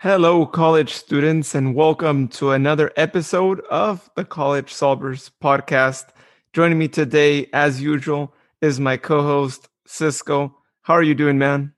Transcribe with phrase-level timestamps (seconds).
[0.00, 6.08] Hello, college students, and welcome to another episode of the College Solvers podcast.
[6.52, 10.54] Joining me today, as usual, is my co host, Cisco.
[10.82, 11.72] How are you doing, man?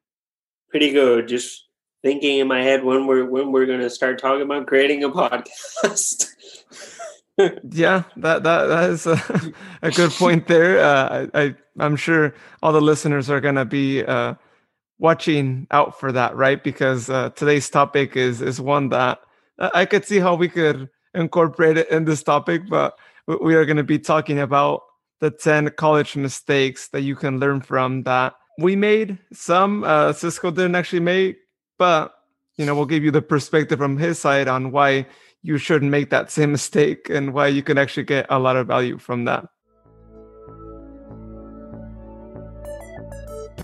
[0.68, 1.28] Pretty good.
[1.28, 1.68] Just
[2.02, 5.09] thinking in my head when we're when we're going to start talking about creating a
[5.11, 6.27] podcast.
[7.71, 10.80] yeah, that that that is a, a good point there.
[10.85, 14.35] Uh, I, I I'm sure all the listeners are going to be uh,
[14.98, 16.62] watching out for that, right?
[16.62, 19.20] Because uh, today's topic is is one that
[19.58, 23.76] I could see how we could incorporate it in this topic, but we are going
[23.76, 24.82] to be talking about
[25.20, 30.50] the 10 college mistakes that you can learn from that we made some uh, cisco
[30.50, 31.39] didn't actually make
[31.78, 32.14] but
[32.56, 35.06] you know we'll give you the perspective from his side on why
[35.42, 38.67] you shouldn't make that same mistake and why you can actually get a lot of
[38.67, 39.47] value from that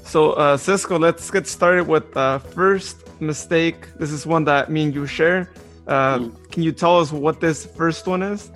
[0.02, 3.88] So, uh, Cisco, let's get started with the uh, first mistake.
[3.96, 5.50] This is one that me and you share.
[5.86, 6.50] Uh, mm.
[6.50, 8.50] Can you tell us what this first one is?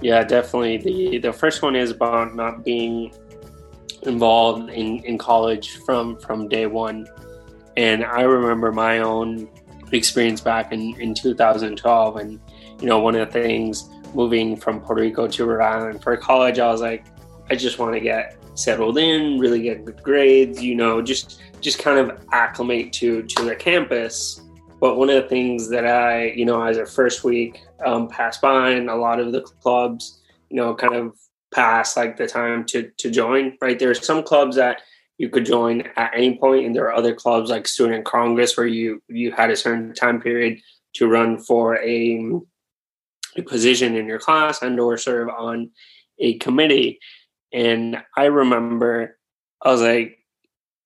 [0.00, 0.78] Yeah, definitely.
[0.78, 3.12] The the first one is about not being
[4.02, 7.06] involved in, in college from from day one.
[7.76, 9.48] And I remember my own
[9.92, 12.16] experience back in, in 2012.
[12.16, 12.40] And,
[12.80, 16.58] you know, one of the things moving from Puerto Rico to Rhode Island for college,
[16.58, 17.06] I was like,
[17.50, 21.78] I just want to get settled in, really get good grades, you know, just just
[21.78, 24.40] kind of acclimate to to the campus.
[24.80, 28.40] But one of the things that I, you know, as a first week um, passed
[28.40, 31.16] by, and a lot of the clubs, you know, kind of
[31.54, 33.56] pass like the time to to join.
[33.60, 34.82] Right, there are some clubs that
[35.18, 38.66] you could join at any point, and there are other clubs like Student Congress where
[38.66, 40.58] you you had a certain time period
[40.94, 42.20] to run for a,
[43.36, 45.70] a position in your class and or serve on
[46.18, 46.98] a committee.
[47.52, 49.18] And I remember
[49.62, 50.18] I was like,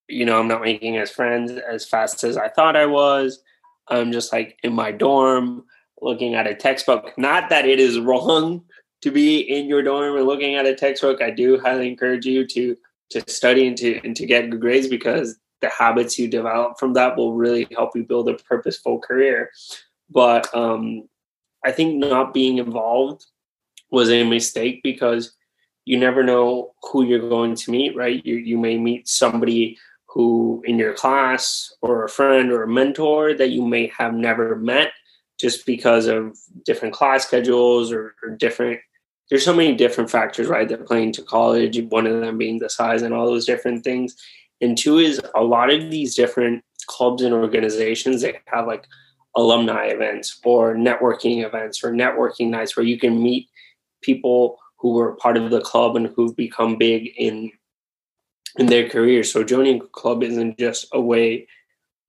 [0.08, 3.42] you know, I'm not making as friends as fast as I thought I was.
[3.88, 5.64] I'm just like in my dorm
[6.00, 7.12] looking at a textbook.
[7.16, 8.64] Not that it is wrong
[9.02, 11.22] to be in your dorm and looking at a textbook.
[11.22, 12.76] I do highly encourage you to
[13.10, 16.92] to study and to and to get good grades because the habits you develop from
[16.94, 19.50] that will really help you build a purposeful career.
[20.10, 21.08] But um,
[21.64, 23.26] I think not being involved
[23.90, 25.34] was a mistake because
[25.86, 28.24] you never know who you're going to meet, right?
[28.26, 33.34] You you may meet somebody who in your class or a friend or a mentor
[33.34, 34.92] that you may have never met
[35.38, 38.80] just because of different class schedules or, or different
[39.28, 42.70] there's so many different factors right that play into college one of them being the
[42.70, 44.16] size and all those different things
[44.62, 48.86] and two is a lot of these different clubs and organizations that have like
[49.36, 53.48] alumni events or networking events or networking nights where you can meet
[54.00, 57.50] people who were part of the club and who've become big in
[58.58, 59.22] in their career.
[59.22, 61.46] So joining a club isn't just a way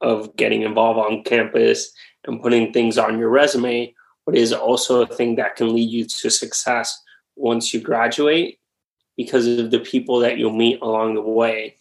[0.01, 1.91] of getting involved on campus
[2.25, 3.93] and putting things on your resume,
[4.25, 7.01] but is also a thing that can lead you to success
[7.35, 8.59] once you graduate
[9.15, 11.75] because of the people that you'll meet along the way.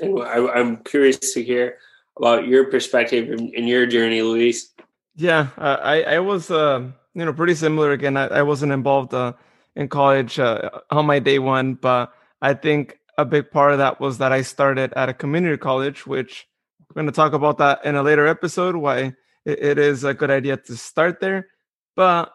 [0.00, 1.78] And I, am curious to hear
[2.18, 4.70] about your perspective in, in your journey, Luis.
[5.14, 7.92] Yeah, uh, I I was uh, you know pretty similar.
[7.92, 9.12] Again, I, I wasn't involved.
[9.12, 9.34] Uh,
[9.76, 14.00] in college uh, on my day one, but I think a big part of that
[14.00, 16.46] was that I started at a community college, which
[16.88, 18.76] we're going to talk about that in a later episode.
[18.76, 21.48] Why it, it is a good idea to start there,
[21.96, 22.32] but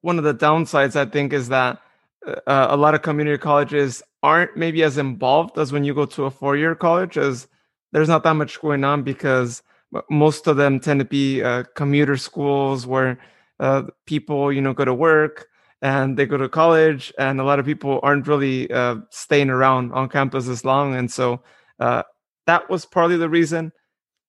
[0.00, 1.80] one of the downsides I think is that
[2.26, 6.24] uh, a lot of community colleges aren't maybe as involved as when you go to
[6.24, 7.46] a four-year college, as
[7.92, 9.62] there's not that much going on because
[10.10, 13.18] most of them tend to be uh, commuter schools where
[13.60, 15.48] uh, people you know go to work
[15.82, 19.92] and they go to college and a lot of people aren't really uh, staying around
[19.92, 21.42] on campus as long and so
[21.80, 22.02] uh,
[22.46, 23.72] that was partly the reason.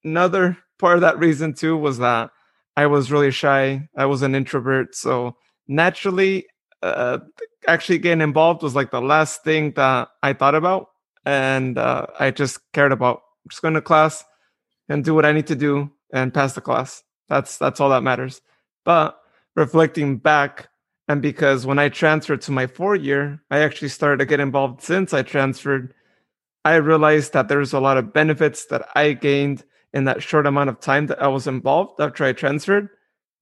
[0.04, 2.30] Another part of that reason too was that
[2.76, 3.88] i was really shy.
[3.96, 5.36] I was an introvert so
[5.68, 6.46] naturally
[6.84, 7.20] uh,
[7.68, 10.88] actually getting involved was like the last thing that i thought about
[11.26, 14.24] and uh, i just cared about just going to class
[14.88, 17.04] and do what i need to do and pass the class.
[17.30, 18.42] That's that's all that matters.
[18.86, 19.18] But
[19.56, 20.70] reflecting back
[21.08, 24.82] and because when I transferred to my four year, I actually started to get involved
[24.82, 25.94] since I transferred.
[26.66, 29.64] I realized that there's a lot of benefits that I gained
[29.94, 32.90] in that short amount of time that I was involved after I transferred.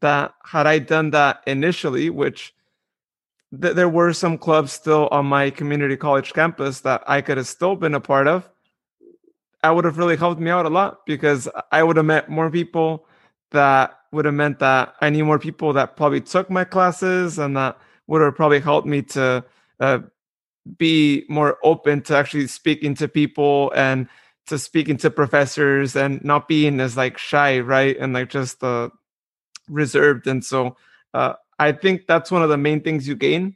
[0.01, 2.53] That had I done that initially, which
[3.59, 7.47] th- there were some clubs still on my community college campus that I could have
[7.47, 8.47] still been a part of,
[9.63, 12.51] I would have really helped me out a lot because I would have met more
[12.51, 13.07] people
[13.51, 17.55] that would have meant that I knew more people that probably took my classes and
[17.57, 17.77] that
[18.07, 19.43] would have probably helped me to
[19.79, 19.99] uh,
[20.77, 24.07] be more open to actually speaking to people and
[24.47, 27.97] to speaking to professors and not being as like shy, right?
[27.97, 28.89] And like just uh,
[29.67, 30.27] reserved.
[30.27, 30.77] And so
[31.13, 33.55] uh, I think that's one of the main things you gain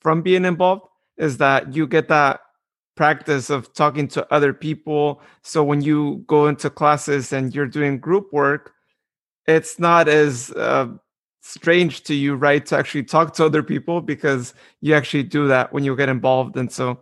[0.00, 0.86] from being involved
[1.18, 2.40] is that you get that
[2.96, 5.20] practice of talking to other people.
[5.42, 8.72] So when you go into classes and you're doing group work,
[9.50, 10.88] it's not as uh,
[11.42, 15.72] strange to you, right, to actually talk to other people because you actually do that
[15.72, 16.56] when you get involved.
[16.56, 17.00] And so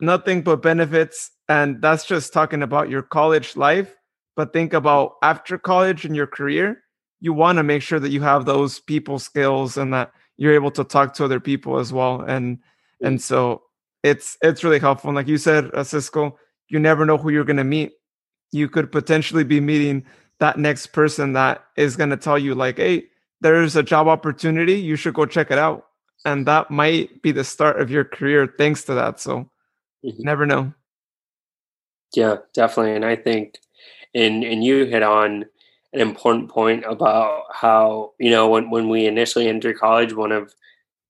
[0.00, 1.30] nothing but benefits.
[1.48, 3.94] And that's just talking about your college life.
[4.36, 6.82] But think about after college and your career,
[7.20, 10.70] you want to make sure that you have those people skills and that you're able
[10.70, 12.20] to talk to other people as well.
[12.20, 12.58] And
[13.02, 13.62] and so
[14.04, 15.10] it's it's really helpful.
[15.10, 16.38] And like you said, uh, Cisco,
[16.68, 17.92] you never know who you're going to meet.
[18.52, 20.04] You could potentially be meeting
[20.40, 23.06] that next person that is going to tell you like, hey,
[23.40, 24.74] there's a job opportunity.
[24.74, 25.86] You should go check it out.
[26.24, 29.20] And that might be the start of your career thanks to that.
[29.20, 29.50] So
[30.04, 30.22] mm-hmm.
[30.22, 30.72] never know.
[32.14, 32.96] Yeah, definitely.
[32.96, 33.58] And I think
[34.14, 35.44] and and you hit on
[35.92, 40.54] an important point about how, you know, when, when we initially enter college, one of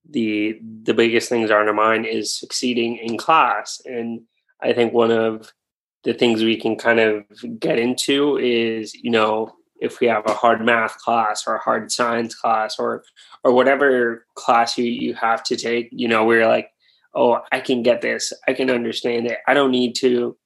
[0.09, 3.81] the the biggest things on our mind is succeeding in class.
[3.85, 4.23] And
[4.61, 5.53] I think one of
[6.05, 7.25] the things we can kind of
[7.59, 11.91] get into is, you know, if we have a hard math class or a hard
[11.93, 13.05] science class or
[13.45, 16.71] or whatever class you, you have to take, you know, we're like,
[17.15, 18.33] oh, I can get this.
[18.47, 19.39] I can understand it.
[19.47, 20.37] I don't need to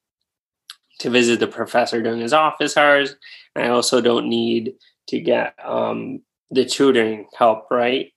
[1.00, 3.16] to visit the professor during his office hours.
[3.56, 4.74] I also don't need
[5.08, 8.12] to get um, the tutoring help, right?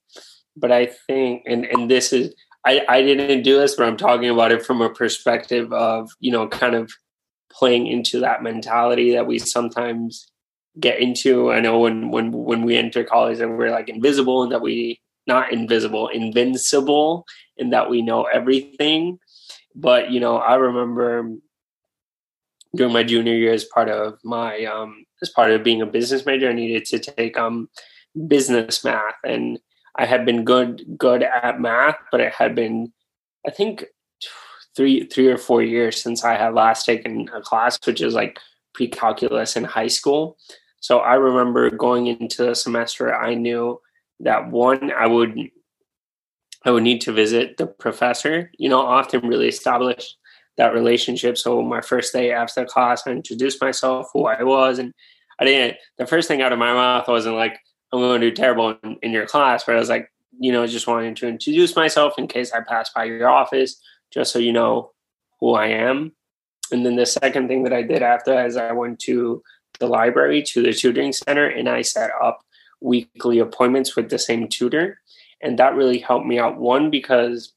[0.55, 2.33] But I think, and and this is,
[2.65, 6.31] I I didn't do this, but I'm talking about it from a perspective of you
[6.31, 6.91] know kind of
[7.51, 10.31] playing into that mentality that we sometimes
[10.79, 11.51] get into.
[11.51, 15.01] I know when when when we enter college and we're like invisible and that we
[15.27, 17.25] not invisible, invincible,
[17.57, 19.19] and that we know everything.
[19.73, 21.31] But you know, I remember
[22.75, 26.25] during my junior year as part of my um as part of being a business
[26.25, 27.69] major, I needed to take um
[28.27, 29.59] business math and
[29.97, 32.91] I had been good good at math, but it had been
[33.47, 33.85] I think
[34.75, 38.39] three three or four years since I had last taken a class, which is like
[38.73, 40.37] pre-calculus in high school.
[40.81, 43.81] So I remember going into the semester, I knew
[44.19, 45.37] that one, I would
[46.65, 50.15] I would need to visit the professor, you know, often really establish
[50.57, 51.37] that relationship.
[51.37, 54.93] So my first day after class, I introduced myself, who I was, and
[55.39, 55.77] I didn't.
[55.97, 57.59] The first thing out of my mouth wasn't like,
[57.91, 60.87] "I'm to do terrible in, in your class," but I was like, you know, just
[60.87, 63.79] wanting to introduce myself in case I passed by your office,
[64.15, 64.91] just so you know
[65.39, 66.13] who I am.
[66.71, 69.43] And then the second thing that I did after is I went to
[69.79, 72.39] the library to the tutoring center and I set up
[72.81, 74.99] weekly appointments with the same tutor.
[75.41, 76.57] And that really helped me out.
[76.57, 77.53] One, because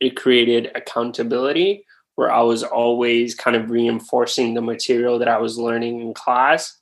[0.00, 1.84] it created accountability
[2.16, 6.76] where I was always kind of reinforcing the material that I was learning in class.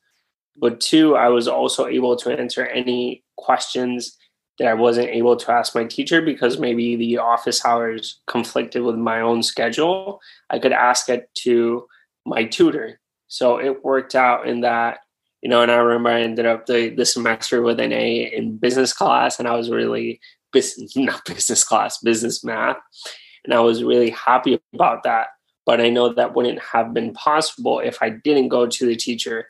[0.57, 4.17] But two, I was also able to answer any questions
[4.59, 8.97] that I wasn't able to ask my teacher because maybe the office hours conflicted with
[8.97, 10.21] my own schedule.
[10.51, 11.87] I could ask it to
[12.27, 13.01] my tutor.
[13.29, 14.99] So it worked out in that,
[15.41, 18.59] you know, and I remember I ended up the, the semester with an A in
[18.59, 20.21] business class and I was really
[20.53, 22.77] business, not business class, business math.
[23.45, 25.29] And I was really happy about that.
[25.65, 29.47] But I know that wouldn't have been possible if I didn't go to the teacher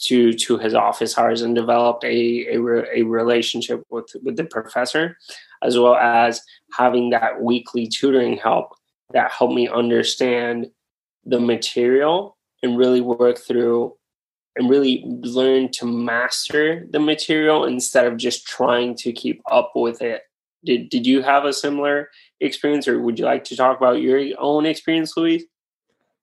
[0.00, 2.60] to to his office hours and developed a a,
[2.94, 5.16] a relationship with with the professor,
[5.62, 6.40] as well as
[6.72, 8.74] having that weekly tutoring help
[9.12, 10.70] that helped me understand
[11.24, 13.94] the material and really work through
[14.56, 20.00] and really learn to master the material instead of just trying to keep up with
[20.00, 20.22] it
[20.64, 22.10] did did you have a similar
[22.40, 25.44] experience, or would you like to talk about your own experience, Luis?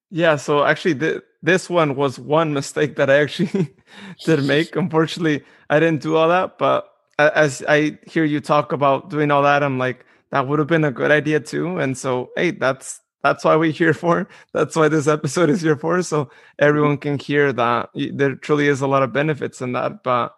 [0.10, 3.74] Yeah, so actually, th- this one was one mistake that I actually
[4.26, 4.76] did make.
[4.76, 9.44] Unfortunately, I didn't do all that, but as I hear you talk about doing all
[9.44, 11.78] that, I'm like, that would have been a good idea too.
[11.78, 14.28] And so, hey, that's that's why we're here for.
[14.54, 18.82] That's why this episode is here for, so everyone can hear that there truly is
[18.82, 20.04] a lot of benefits in that.
[20.04, 20.34] But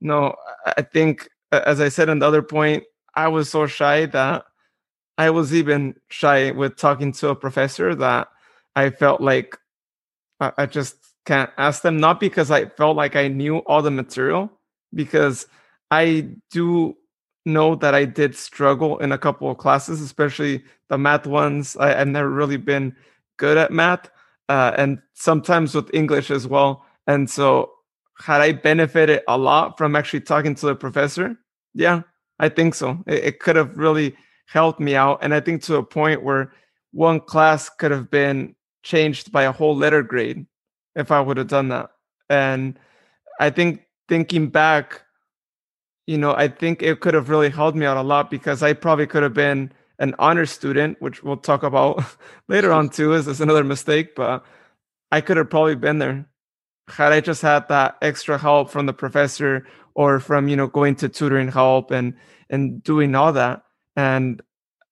[0.00, 2.84] no, I think, as I said in the other point,
[3.16, 4.44] I was so shy that
[5.18, 8.28] I was even shy with talking to a professor that
[8.76, 9.58] I felt like
[10.40, 13.90] I, I just can't ask them, not because I felt like I knew all the
[13.90, 14.50] material,
[14.94, 15.46] because
[15.90, 16.96] I do
[17.44, 21.76] know that I did struggle in a couple of classes, especially the math ones.
[21.76, 22.94] I, have never really been
[23.38, 24.10] good at math,
[24.48, 26.84] uh, and sometimes with English as well.
[27.06, 27.72] And so,
[28.20, 31.36] had I benefited a lot from actually talking to the professor?
[31.74, 32.02] Yeah,
[32.38, 33.02] I think so.
[33.06, 34.16] It, it could have really
[34.46, 35.18] helped me out.
[35.22, 36.52] And I think to a point where
[36.92, 40.46] one class could have been changed by a whole letter grade
[40.94, 41.90] if I would have done that.
[42.28, 42.78] And
[43.40, 45.02] I think thinking back,
[46.06, 48.72] you know, I think it could have really helped me out a lot because I
[48.72, 52.04] probably could have been an honor student, which we'll talk about
[52.48, 54.44] later on too, is this another mistake, but
[55.10, 56.26] I could have probably been there
[56.90, 60.96] had I just had that extra help from the professor or from, you know, going
[60.96, 62.14] to tutoring help and
[62.50, 63.62] and doing all that.
[63.96, 64.40] And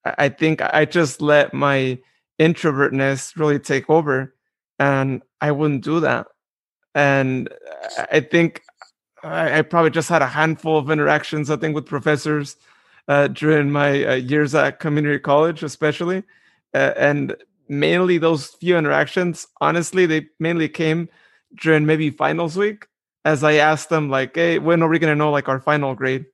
[0.05, 1.99] I think I just let my
[2.39, 4.35] introvertness really take over
[4.79, 6.27] and I wouldn't do that.
[6.93, 7.49] And
[8.11, 8.63] I think
[9.23, 12.55] I, probably just had a handful of interactions, I think, with professors
[13.07, 16.23] uh, during my uh, years at community college, especially.
[16.73, 17.35] Uh, and
[17.67, 21.09] mainly those few interactions, honestly, they mainly came
[21.55, 22.87] during maybe finals week
[23.25, 25.93] as I asked them, like, hey, when are we going to know like our final
[25.95, 26.25] grade?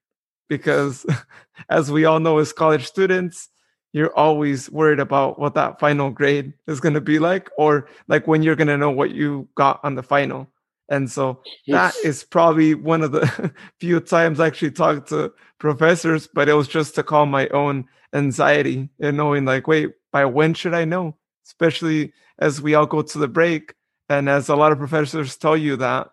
[0.48, 1.08] Because
[1.70, 3.50] as we all know as college students,
[3.94, 8.28] you're always worried about what that final grade is going to be like, or like
[8.28, 10.48] when you're going to know what you got on the final.
[10.90, 16.28] And so that is probably one of the few times I actually talked to professors,
[16.28, 20.54] but it was just to calm my own anxiety and knowing, like, wait, by when
[20.54, 21.16] should I know?
[21.46, 23.76] Especially as we all go to the break.
[24.10, 26.10] And as a lot of professors tell you that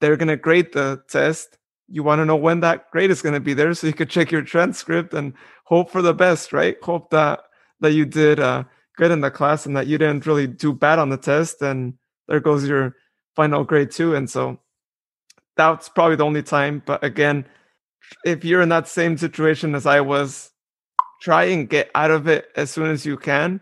[0.00, 3.34] they're going to grade the test, you want to know when that grade is going
[3.34, 6.76] to be there so you could check your transcript and hope for the best, right?
[6.82, 7.40] Hope that
[7.80, 8.64] that you did uh,
[8.96, 11.60] good in the class and that you didn't really do bad on the test.
[11.60, 11.94] And
[12.28, 12.96] there goes your
[13.34, 14.14] final grade too.
[14.14, 14.58] And so
[15.56, 16.82] that's probably the only time.
[16.86, 17.44] But again,
[18.24, 20.50] if you're in that same situation as I was,
[21.20, 23.60] try and get out of it as soon as you can.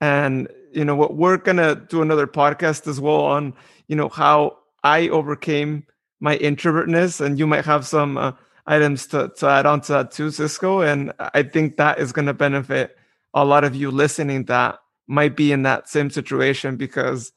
[0.00, 3.54] And you know what, we're gonna do another podcast as well on
[3.88, 5.86] you know how I overcame
[6.20, 8.32] my introvertness, and you might have some uh,
[8.66, 10.80] items to to add on to that too, Cisco.
[10.82, 12.96] And I think that is gonna benefit
[13.34, 17.32] a lot of you listening that might be in that same situation because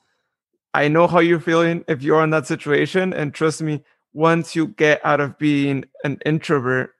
[0.74, 3.14] I know how you're feeling if you're in that situation.
[3.14, 6.92] And trust me, once you get out of being an introvert,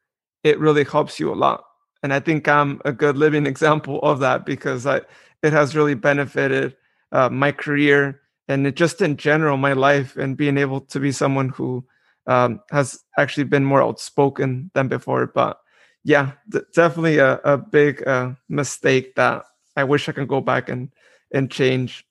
[0.44, 1.64] it really helps you a lot.
[2.04, 5.02] And I think I'm a good living example of that because I,
[5.44, 6.76] it has really benefited
[7.12, 11.12] uh, my career and it just in general my life and being able to be
[11.12, 11.86] someone who
[12.28, 15.28] um, has actually been more outspoken than before.
[15.28, 15.60] But
[16.04, 16.32] yeah,
[16.74, 19.44] definitely a, a big uh, mistake that
[19.76, 20.92] I wish I can go back and
[21.34, 22.06] and change.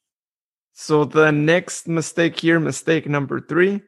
[0.73, 3.81] So the next mistake here, mistake number three,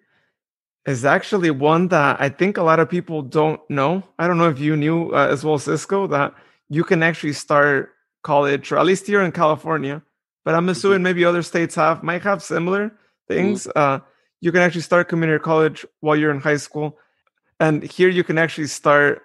[0.86, 4.04] is actually one that I think a lot of people don't know.
[4.18, 6.32] I don't know if you knew uh, as well, Cisco, that
[6.68, 7.90] you can actually start
[8.22, 10.02] college, or at least here in California,
[10.44, 11.04] but I'm assuming mm-hmm.
[11.04, 12.92] maybe other states have might have similar
[13.28, 13.66] things.
[13.66, 13.78] Mm-hmm.
[13.78, 13.98] Uh,
[14.40, 16.98] you can actually start community college while you're in high school,
[17.60, 19.22] and here you can actually start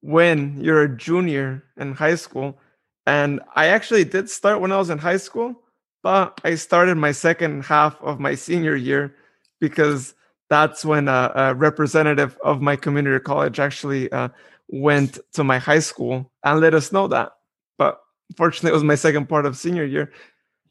[0.00, 2.58] when you're a junior in high school.
[3.06, 5.54] And I actually did start when I was in high school,
[6.02, 9.14] but I started my second half of my senior year
[9.60, 10.14] because
[10.50, 14.28] that's when a, a representative of my community college actually uh,
[14.68, 17.32] went to my high school and let us know that.
[17.78, 18.00] But
[18.36, 20.12] fortunately, it was my second part of senior year.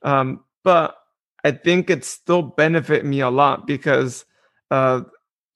[0.04, 0.96] Um, but
[1.44, 4.26] I think it still benefit me a lot because
[4.72, 5.02] uh,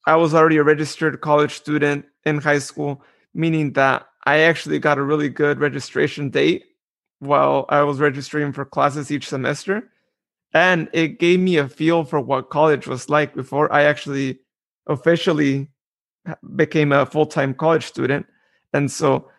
[0.06, 3.02] I was already a registered college student in high school,
[3.34, 6.64] meaning that I actually got a really good registration date
[7.20, 9.90] while I was registering for classes each semester.
[10.52, 14.40] And it gave me a feel for what college was like before I actually
[14.86, 15.68] officially
[16.56, 18.26] became a full time college student.
[18.72, 19.30] And so,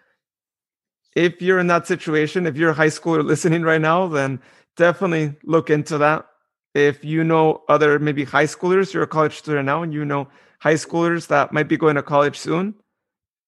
[1.16, 4.42] if you're in that situation, if you're a high schooler listening right now, then
[4.78, 6.29] definitely look into that.
[6.74, 10.28] If you know other maybe high schoolers, you're a college student now, and you know
[10.60, 12.76] high schoolers that might be going to college soon,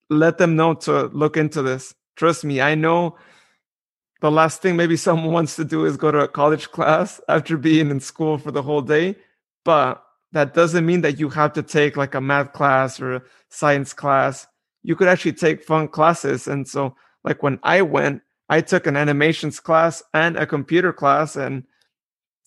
[0.10, 1.94] let them know to look into this.
[2.16, 3.18] Trust me, I know
[4.22, 7.58] the last thing maybe someone wants to do is go to a college class after
[7.58, 9.16] being in school for the whole day.
[9.64, 13.22] But that doesn't mean that you have to take like a math class or a
[13.50, 14.48] science class.
[14.84, 16.48] You could actually take fun classes.
[16.48, 21.36] And so, like when I went, I took an animations class and a computer class,
[21.36, 21.64] and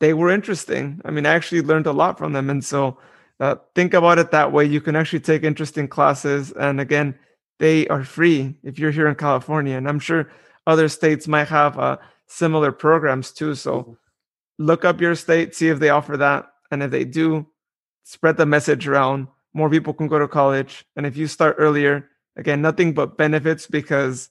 [0.00, 1.00] they were interesting.
[1.04, 2.50] I mean, I actually learned a lot from them.
[2.50, 2.98] And so,
[3.40, 4.64] uh, think about it that way.
[4.64, 6.52] You can actually take interesting classes.
[6.52, 7.18] And again,
[7.58, 9.76] they are free if you're here in California.
[9.76, 10.30] And I'm sure
[10.66, 13.54] other states might have uh, similar programs too.
[13.54, 13.92] So mm-hmm.
[14.58, 16.46] look up your state, see if they offer that.
[16.70, 17.46] And if they do,
[18.04, 19.28] spread the message around.
[19.52, 20.84] More people can go to college.
[20.96, 24.30] And if you start earlier, again, nothing but benefits because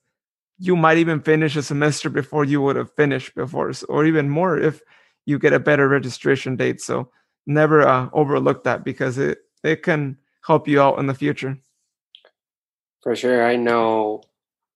[0.60, 4.58] you might even finish a semester before you would have finished before, or even more
[4.58, 4.82] if
[5.26, 6.82] you get a better registration date.
[6.82, 7.10] So
[7.46, 11.58] never uh, overlook that because it, it can help you out in the future.
[13.02, 13.46] For sure.
[13.46, 14.24] I know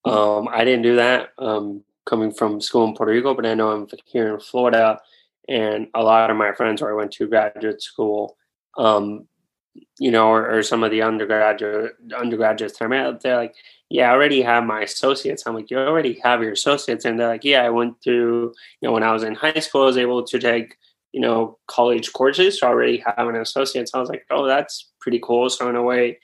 [0.05, 3.71] um, I didn't do that um, coming from school in Puerto Rico, but I know
[3.71, 4.99] I'm here in Florida,
[5.47, 8.37] and a lot of my friends where I went to graduate school,
[8.77, 9.27] um,
[9.99, 13.55] you know, or, or some of the undergraduate undergraduates that I met, they're like,
[13.89, 17.27] "Yeah, I already have my associates." I'm like, "You already have your associates?" And they're
[17.27, 19.97] like, "Yeah, I went through, you know, when I was in high school, I was
[19.97, 20.77] able to take,
[21.13, 24.45] you know, college courses, so I already have an associate." So I was like, "Oh,
[24.47, 26.19] that's pretty cool." So in a way,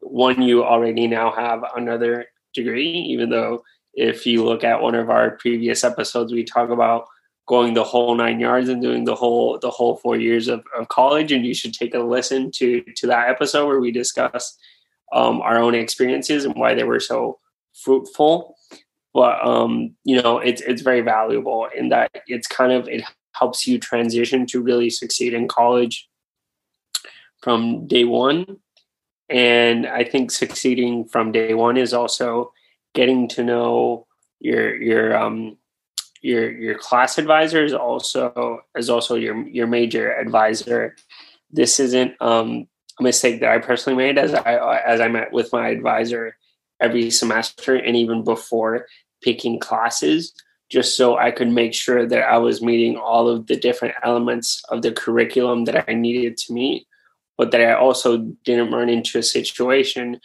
[0.00, 3.62] one, you already now have another degree, even though
[3.94, 7.06] if you look at one of our previous episodes, we talk about
[7.52, 10.88] going the whole nine yards and doing the whole the whole four years of, of
[10.88, 14.56] college and you should take a listen to to that episode where we discuss
[15.12, 17.38] um, our own experiences and why they were so
[17.74, 18.56] fruitful.
[19.12, 23.04] But um, you know it's it's very valuable in that it's kind of it
[23.34, 26.08] helps you transition to really succeed in college
[27.42, 28.46] from day one.
[29.28, 32.52] And i think succeeding from day one is also
[32.94, 34.06] getting to know
[34.40, 35.56] your your um
[36.22, 40.96] your your class advisor is also is also your your major advisor.
[41.50, 42.66] This isn't um,
[42.98, 46.36] a mistake that I personally made as I as I met with my advisor
[46.80, 48.86] every semester and even before
[49.22, 50.32] picking classes
[50.70, 54.62] just so I could make sure that I was meeting all of the different elements
[54.70, 56.86] of the curriculum that I needed to meet,
[57.36, 60.18] but that I also didn't run into a situation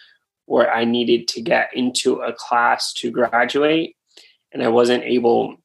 [0.45, 3.97] where I needed to get into a class to graduate
[4.53, 5.57] and I wasn't able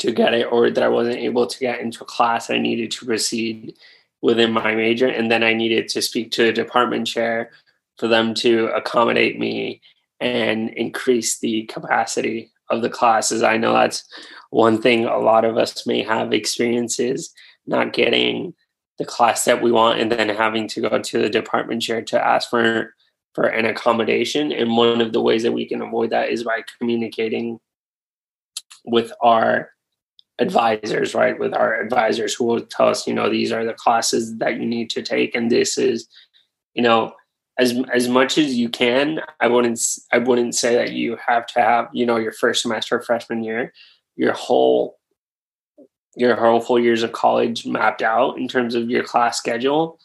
[0.00, 2.90] to get it or that I wasn't able to get into a class I needed
[2.92, 3.74] to proceed
[4.22, 5.06] within my major.
[5.06, 7.50] And then I needed to speak to the department chair
[7.98, 9.80] for them to accommodate me
[10.20, 13.42] and increase the capacity of the classes.
[13.42, 14.04] I know that's
[14.50, 17.32] one thing a lot of us may have experiences
[17.66, 18.54] not getting
[18.98, 22.22] the class that we want and then having to go to the department chair to
[22.22, 22.94] ask for
[23.34, 26.62] for an accommodation and one of the ways that we can avoid that is by
[26.78, 27.60] communicating
[28.84, 29.70] with our
[30.40, 31.38] advisors, right?
[31.38, 34.66] With our advisors who will tell us, you know, these are the classes that you
[34.66, 36.08] need to take, and this is,
[36.74, 37.12] you know,
[37.58, 39.20] as as much as you can.
[39.40, 39.80] I wouldn't
[40.12, 43.72] I wouldn't say that you have to have, you know, your first semester freshman year,
[44.16, 44.98] your whole
[46.16, 49.98] your whole full years of college mapped out in terms of your class schedule,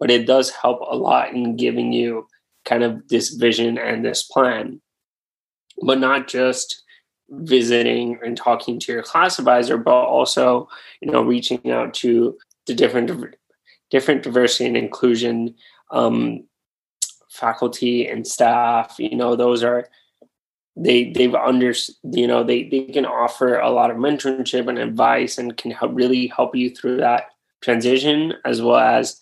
[0.00, 2.26] but it does help a lot in giving you
[2.64, 4.80] kind of this vision and this plan,
[5.84, 6.81] but not just
[7.32, 10.68] visiting and talking to your class advisor, but also,
[11.00, 13.34] you know, reaching out to the different
[13.90, 15.54] different diversity and inclusion
[15.90, 16.44] um,
[17.30, 18.96] faculty and staff.
[18.98, 19.88] You know, those are
[20.76, 25.38] they they've under you know they they can offer a lot of mentorship and advice
[25.38, 27.26] and can help really help you through that
[27.62, 29.18] transition as well as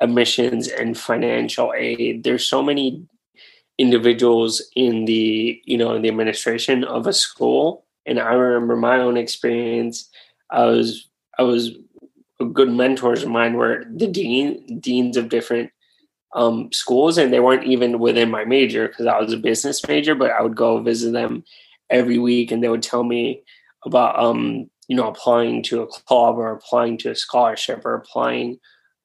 [0.00, 2.24] admissions and financial aid.
[2.24, 3.06] There's so many
[3.80, 7.84] individuals in the you know in the administration of a school.
[8.06, 10.08] And i remember my own experience.
[10.50, 11.72] I was i was
[12.52, 15.70] good mentors of mine were the dean deans of different
[16.34, 20.14] um, schools and they weren't even within my major because i was a business major
[20.14, 21.44] but i would go visit them
[21.90, 23.42] every week and they would tell me
[23.84, 28.58] about um, you know applying to a club or applying to a scholarship or applying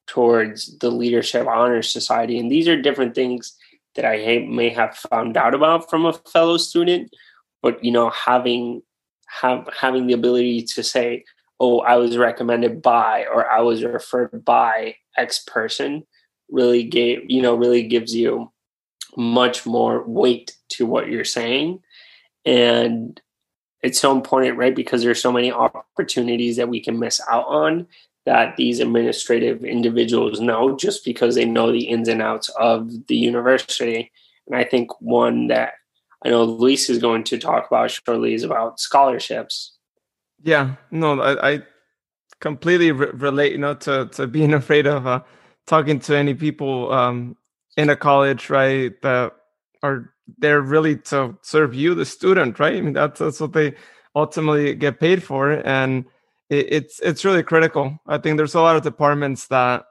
[0.06, 2.38] towards the leadership honors society.
[2.38, 3.56] And these are different things
[3.96, 7.14] that I may have found out about from a fellow student,
[7.62, 8.82] but you know, having
[9.28, 11.24] have having the ability to say,
[11.60, 16.06] "Oh, I was recommended by," or "I was referred by X person,"
[16.50, 18.52] really gave you know really gives you
[19.16, 21.80] much more weight to what you're saying,
[22.44, 23.20] and
[23.82, 24.74] it's so important, right?
[24.74, 27.86] Because there's so many opportunities that we can miss out on
[28.26, 33.16] that these administrative individuals know just because they know the ins and outs of the
[33.16, 34.10] university.
[34.46, 35.74] And I think one that
[36.24, 39.76] I know Luis is going to talk about shortly is about scholarships.
[40.42, 41.62] Yeah, no, I, I
[42.40, 45.22] completely re- relate, you know, to to being afraid of uh,
[45.66, 47.36] talking to any people um,
[47.76, 48.92] in a college, right?
[49.02, 49.34] That
[49.84, 52.76] are there really to serve you, the student, right?
[52.76, 53.74] I mean, that's that's what they
[54.16, 56.06] ultimately get paid for, and
[56.50, 57.98] it, it's it's really critical.
[58.06, 59.84] I think there's a lot of departments that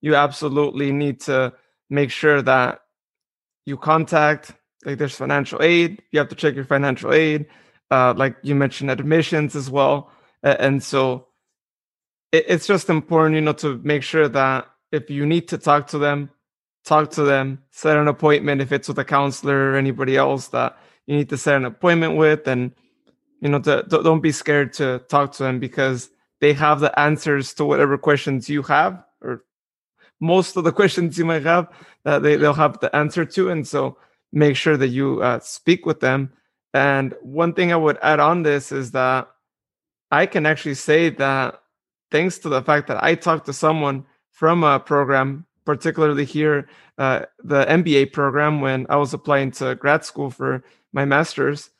[0.00, 1.52] you absolutely need to
[1.88, 2.80] make sure that
[3.66, 4.52] you contact.
[4.84, 7.46] Like there's financial aid, you have to check your financial aid.
[7.90, 10.10] Uh, like you mentioned, admissions as well,
[10.42, 11.26] and so
[12.32, 15.88] it, it's just important, you know, to make sure that if you need to talk
[15.88, 16.30] to them,
[16.84, 20.78] talk to them, set an appointment if it's with a counselor or anybody else that
[21.06, 22.72] you need to set an appointment with, and
[23.40, 27.54] you know to, don't be scared to talk to them because they have the answers
[27.54, 29.44] to whatever questions you have or
[30.20, 31.68] most of the questions you might have
[32.04, 33.50] uh, they, they'll have the answer to.
[33.50, 33.98] And so
[34.32, 36.32] make sure that you uh, speak with them.
[36.72, 39.28] And one thing i would add on this is that
[40.10, 41.60] i can actually say that
[42.10, 47.20] thanks to the fact that i talked to someone from a program particularly here, uh,
[47.44, 51.70] the MBA program, when I was applying to grad school for my master's,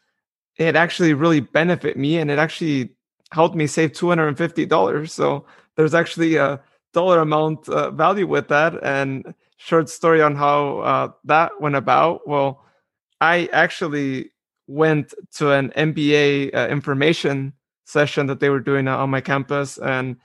[0.61, 2.91] it actually really benefit me and it actually
[3.33, 5.09] helped me save $250.
[5.09, 5.47] So
[5.77, 6.61] there's actually a
[6.93, 8.75] dollar amount uh, value with that.
[8.83, 12.29] And short story on how uh, that went about.
[12.29, 12.63] Well,
[13.23, 14.33] I actually
[14.67, 17.55] went to an MBA uh, information
[17.87, 19.79] session that they were doing on my campus.
[19.79, 20.17] And,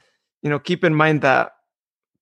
[0.41, 1.53] you know, keep in mind that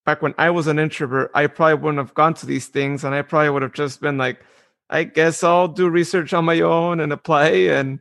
[0.05, 3.03] back when I was an introvert, I probably wouldn't have gone to these things.
[3.03, 4.39] And I probably would have just been like,
[4.89, 7.49] I guess I'll do research on my own and apply.
[7.49, 7.99] And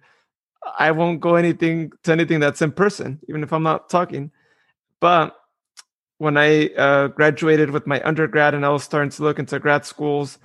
[0.79, 4.31] I won't go anything to anything that's in person, even if I'm not talking.
[5.01, 5.37] But
[6.18, 9.85] when I uh, graduated with my undergrad and I was starting to look into grad
[9.85, 10.38] schools,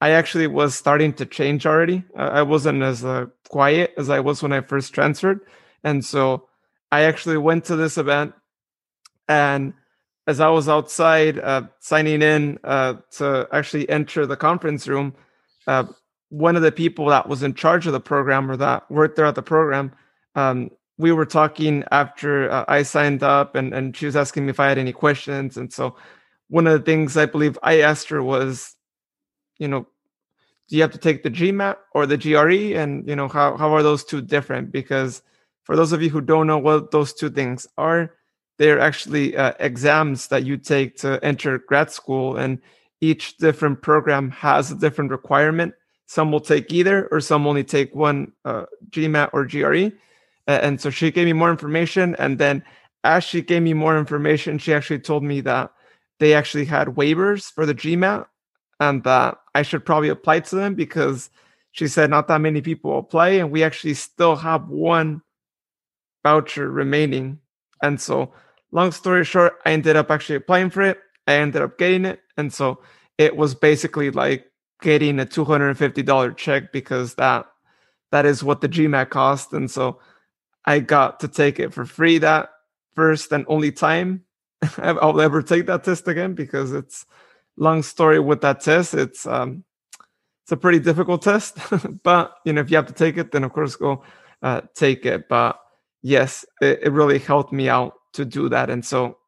[0.00, 2.04] I actually was starting to change already.
[2.16, 5.40] I wasn't as uh, quiet as I was when I first transferred.
[5.84, 6.48] And so
[6.90, 8.34] I actually went to this event.
[9.28, 9.74] And
[10.26, 15.14] as I was outside uh, signing in uh, to actually enter the conference room,
[15.66, 15.84] uh,
[16.28, 19.26] one of the people that was in charge of the program or that worked there
[19.26, 19.92] at the program,
[20.34, 24.50] um, we were talking after uh, I signed up and, and she was asking me
[24.50, 25.56] if I had any questions.
[25.56, 25.96] And so
[26.48, 28.76] one of the things I believe I asked her was,
[29.58, 29.86] you know,
[30.68, 32.78] do you have to take the GMAT or the GRE?
[32.78, 34.72] And, you know, how, how are those two different?
[34.72, 35.22] Because
[35.64, 38.14] for those of you who don't know what those two things are,
[38.58, 42.36] they're actually uh, exams that you take to enter grad school.
[42.36, 42.58] And
[43.02, 45.74] each different program has a different requirement.
[46.06, 49.94] Some will take either, or some only take one uh, GMAT or GRE.
[50.46, 52.14] And so she gave me more information.
[52.18, 52.62] And then
[53.04, 55.72] as she gave me more information, she actually told me that
[56.20, 58.26] they actually had waivers for the GMAT
[58.78, 61.28] and that I should probably apply to them because
[61.72, 63.30] she said not that many people apply.
[63.30, 65.22] And we actually still have one
[66.22, 67.40] voucher remaining.
[67.82, 68.32] And so,
[68.70, 71.00] long story short, I ended up actually applying for it.
[71.26, 72.20] I ended up getting it.
[72.36, 72.80] And so
[73.18, 74.46] it was basically like
[74.80, 77.46] getting a $250 check because that
[78.10, 79.52] that is what the GMAT cost.
[79.52, 79.98] And so
[80.66, 82.50] I got to take it for free that
[82.94, 84.24] first and only time
[84.78, 87.06] I'll ever take that test again because it's
[87.56, 88.94] long story with that test.
[88.94, 89.64] It's um
[90.44, 91.58] it's a pretty difficult test,
[92.02, 94.02] but you know if you have to take it, then of course go
[94.42, 95.28] uh, take it.
[95.28, 95.58] But
[96.02, 99.18] yes, it, it really helped me out to do that, and so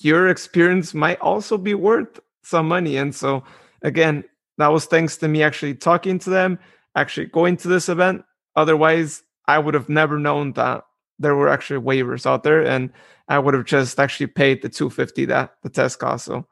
[0.00, 2.96] your experience might also be worth some money.
[2.96, 3.44] And so
[3.82, 4.24] again,
[4.56, 6.58] that was thanks to me actually talking to them,
[6.96, 8.24] actually going to this event.
[8.56, 10.84] Otherwise, I would have never known that
[11.18, 12.90] there were actually waivers out there, and
[13.28, 16.24] I would have just actually paid the 250 that the test cost.
[16.24, 16.46] So,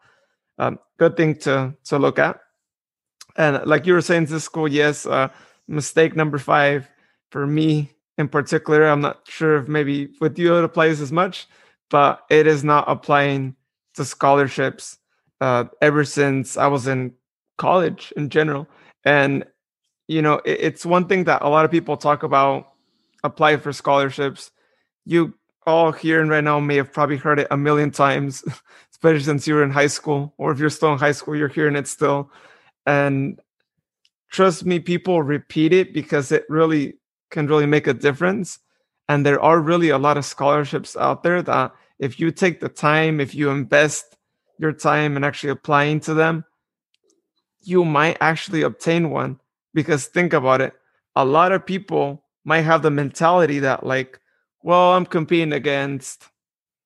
[0.59, 2.41] um, good thing to to look at.
[3.37, 5.29] And like you were saying, school, yes, uh,
[5.69, 6.89] mistake number five
[7.31, 8.85] for me in particular.
[8.85, 11.47] I'm not sure if maybe with you it applies as much,
[11.91, 13.57] but it is not applying
[13.95, 14.99] to scholarships
[15.41, 17.13] uh, ever since I was in
[17.59, 18.67] college in general.
[19.05, 19.45] And
[20.09, 22.73] you know, it, it's one thing that a lot of people talk about
[23.25, 24.51] apply for scholarships.
[25.05, 25.35] You
[25.67, 28.45] all here and right now may have probably heard it a million times,
[28.93, 31.49] especially since you were in high school, or if you're still in high school, you're
[31.49, 32.31] hearing it still.
[32.87, 33.41] And
[34.31, 36.95] trust me, people repeat it because it really
[37.31, 38.61] can really make a difference.
[39.09, 42.69] And there are really a lot of scholarships out there that if you take the
[42.69, 44.16] time, if you invest
[44.59, 46.45] your time and actually applying to them,
[47.61, 49.41] you might actually obtain one.
[49.75, 50.73] Because think about it,
[51.15, 54.21] a lot of people might have the mentality that like,
[54.63, 56.29] well, I'm competing against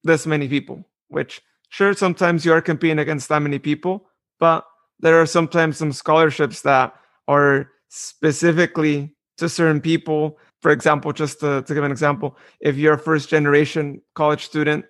[0.02, 4.06] this many people, which sure sometimes you are competing against that many people,
[4.38, 4.64] but
[4.98, 6.94] there are sometimes some scholarships that
[7.28, 10.38] are specifically to certain people.
[10.62, 14.84] For example, just to, to give an example, if you're a first generation college student,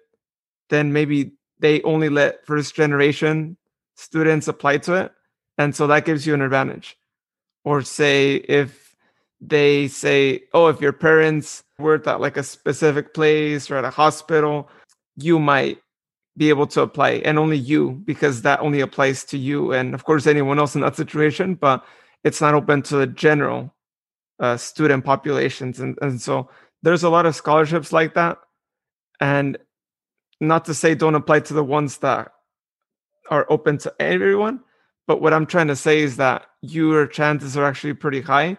[0.68, 3.56] then maybe they only let first generation
[3.96, 5.12] students apply to it.
[5.58, 6.96] And so that gives you an advantage.
[7.64, 8.96] Or say if
[9.40, 13.90] they say, oh, if your parents worked at like a specific place or at a
[13.90, 14.68] hospital,
[15.16, 15.78] you might
[16.36, 20.04] be able to apply and only you because that only applies to you and of
[20.04, 21.84] course anyone else in that situation but
[22.24, 23.74] it's not open to the general
[24.38, 26.48] uh, student populations and, and so
[26.82, 28.38] there's a lot of scholarships like that
[29.20, 29.58] and
[30.40, 32.32] not to say don't apply to the ones that
[33.30, 34.60] are open to everyone
[35.06, 38.56] but what i'm trying to say is that your chances are actually pretty high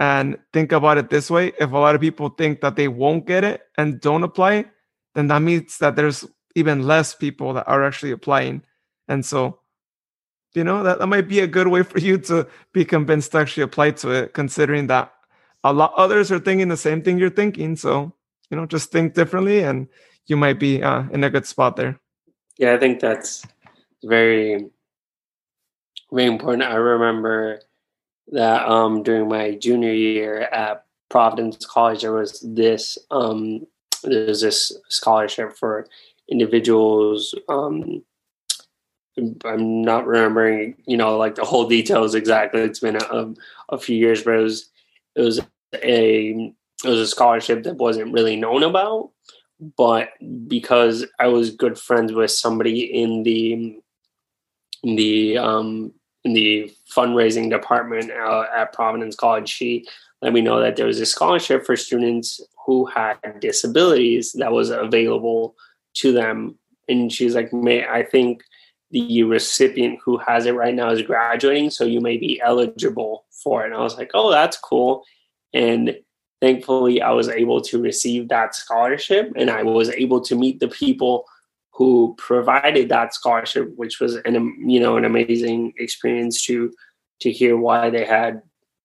[0.00, 3.26] and think about it this way if a lot of people think that they won't
[3.26, 4.66] get it and don't apply,
[5.14, 8.62] then that means that there's even less people that are actually applying.
[9.08, 9.60] And so,
[10.54, 13.38] you know, that, that might be a good way for you to be convinced to
[13.38, 15.12] actually apply to it, considering that
[15.62, 17.76] a lot others are thinking the same thing you're thinking.
[17.76, 18.12] So,
[18.50, 19.88] you know, just think differently and
[20.26, 21.98] you might be uh, in a good spot there.
[22.58, 23.44] Yeah, I think that's
[24.02, 24.70] very
[26.12, 26.62] very important.
[26.62, 27.60] I remember
[28.28, 33.66] that um, during my junior year at Providence College, there was this um,
[34.02, 35.86] there was this scholarship for
[36.30, 37.34] individuals.
[37.48, 38.02] Um,
[39.44, 42.62] I'm not remembering, you know, like the whole details exactly.
[42.62, 43.32] It's been a,
[43.68, 44.70] a few years, but it was
[45.14, 45.40] it was
[45.74, 46.52] a
[46.84, 49.10] it was a scholarship that wasn't really known about,
[49.76, 50.10] but
[50.48, 53.78] because I was good friends with somebody in the
[54.82, 55.92] in the um,
[56.24, 59.86] in the fundraising department uh, at Providence College, she
[60.22, 64.70] let me know that there was a scholarship for students who had disabilities that was
[64.70, 65.54] available
[65.94, 66.58] to them.
[66.88, 68.42] And she's like, "May I think
[68.90, 73.62] the recipient who has it right now is graduating, so you may be eligible for
[73.62, 75.04] it." And I was like, "Oh, that's cool."
[75.52, 75.96] And
[76.44, 80.68] thankfully, I was able to receive that scholarship, and I was able to meet the
[80.68, 81.24] people
[81.72, 84.34] who provided that scholarship, which was an
[84.68, 86.70] you know an amazing experience to
[87.20, 88.42] to hear why they had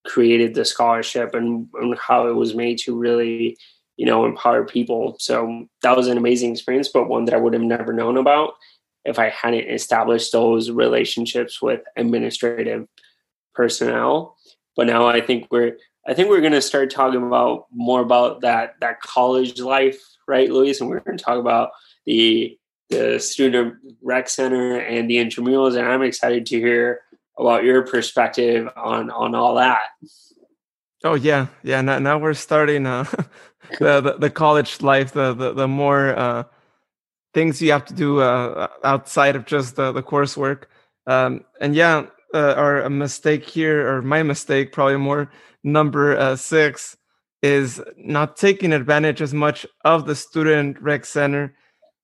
[0.07, 3.57] created the scholarship and, and how it was made to really
[3.97, 5.17] you know empower people.
[5.19, 8.53] So that was an amazing experience, but one that I would have never known about
[9.03, 12.87] if I hadn't established those relationships with administrative
[13.53, 14.37] personnel.
[14.77, 15.77] But now I think we're
[16.09, 20.49] I think we're going to start talking about more about that that college life, right,
[20.49, 20.81] Luis?
[20.81, 21.69] And we're going to talk about
[22.07, 22.57] the
[22.89, 27.01] the student rec center and the intramurals, and I'm excited to hear
[27.37, 29.81] about your perspective on on all that.
[31.03, 31.79] Oh yeah, yeah.
[31.81, 33.03] Now, now we're starting uh,
[33.79, 36.43] the, the, the college life, the the, the more uh,
[37.35, 40.63] things you have to do uh, outside of just the, the coursework.
[41.05, 45.31] Um, and yeah, uh, our a mistake here, or my mistake, probably more
[45.63, 46.97] number uh, six,
[47.41, 51.53] is not taking advantage as much of the student rec center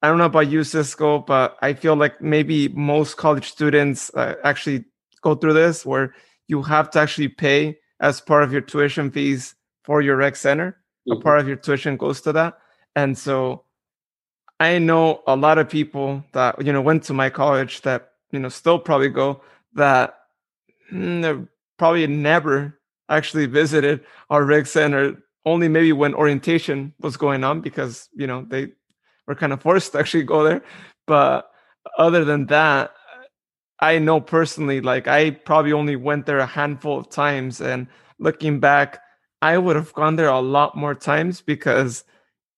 [0.06, 4.36] I don't know about you, Cisco, but I feel like maybe most college students uh,
[4.44, 4.86] actually
[5.22, 6.14] go through this where
[6.48, 10.78] you have to actually pay as part of your tuition fees for your rec center.
[11.10, 11.20] Mm-hmm.
[11.20, 12.60] A part of your tuition goes to that.
[12.96, 13.64] And so
[14.60, 18.38] I know a lot of people that, you know, went to my college that, you
[18.38, 19.42] know, still probably go
[19.76, 20.18] that
[20.92, 27.62] mm, probably never actually visited our rec center only maybe when orientation was going on
[27.62, 28.72] because, you know, they
[29.28, 30.64] we're kind of forced to actually go there.
[31.08, 31.50] But
[31.98, 32.92] other than that,
[33.80, 37.62] I know personally, like I probably only went there a handful of times.
[37.62, 37.88] And
[38.20, 39.00] looking back,
[39.42, 42.04] I would have gone there a lot more times because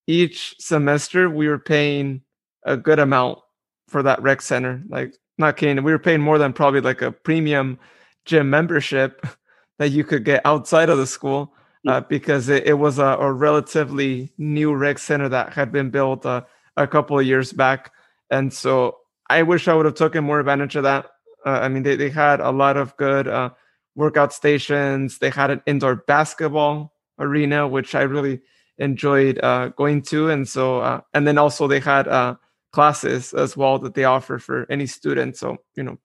[0.08, 2.21] each semester we were paying
[2.63, 3.39] a good amount
[3.88, 4.84] for that rec center.
[4.88, 7.80] Like, not kidding, we were paying more than probably like a premium
[8.26, 9.26] gym membership
[9.80, 11.54] that you could get outside of the school
[11.88, 16.26] uh, because it, it was a, a, relatively new rec center that had been built
[16.26, 16.41] uh,
[16.76, 17.91] a couple of years back.
[18.32, 18.97] And so
[19.30, 21.06] I wish I would have taken more advantage of that.
[21.45, 23.52] Uh, I mean, they, they had a lot of good uh,
[23.95, 25.19] workout stations.
[25.19, 28.41] They had an indoor basketball arena, which I really
[28.78, 30.30] enjoyed uh, going to.
[30.30, 32.36] And so, uh, and then also they had uh,
[32.71, 35.38] classes as well that they offer for any student.
[35.38, 35.97] So, you know,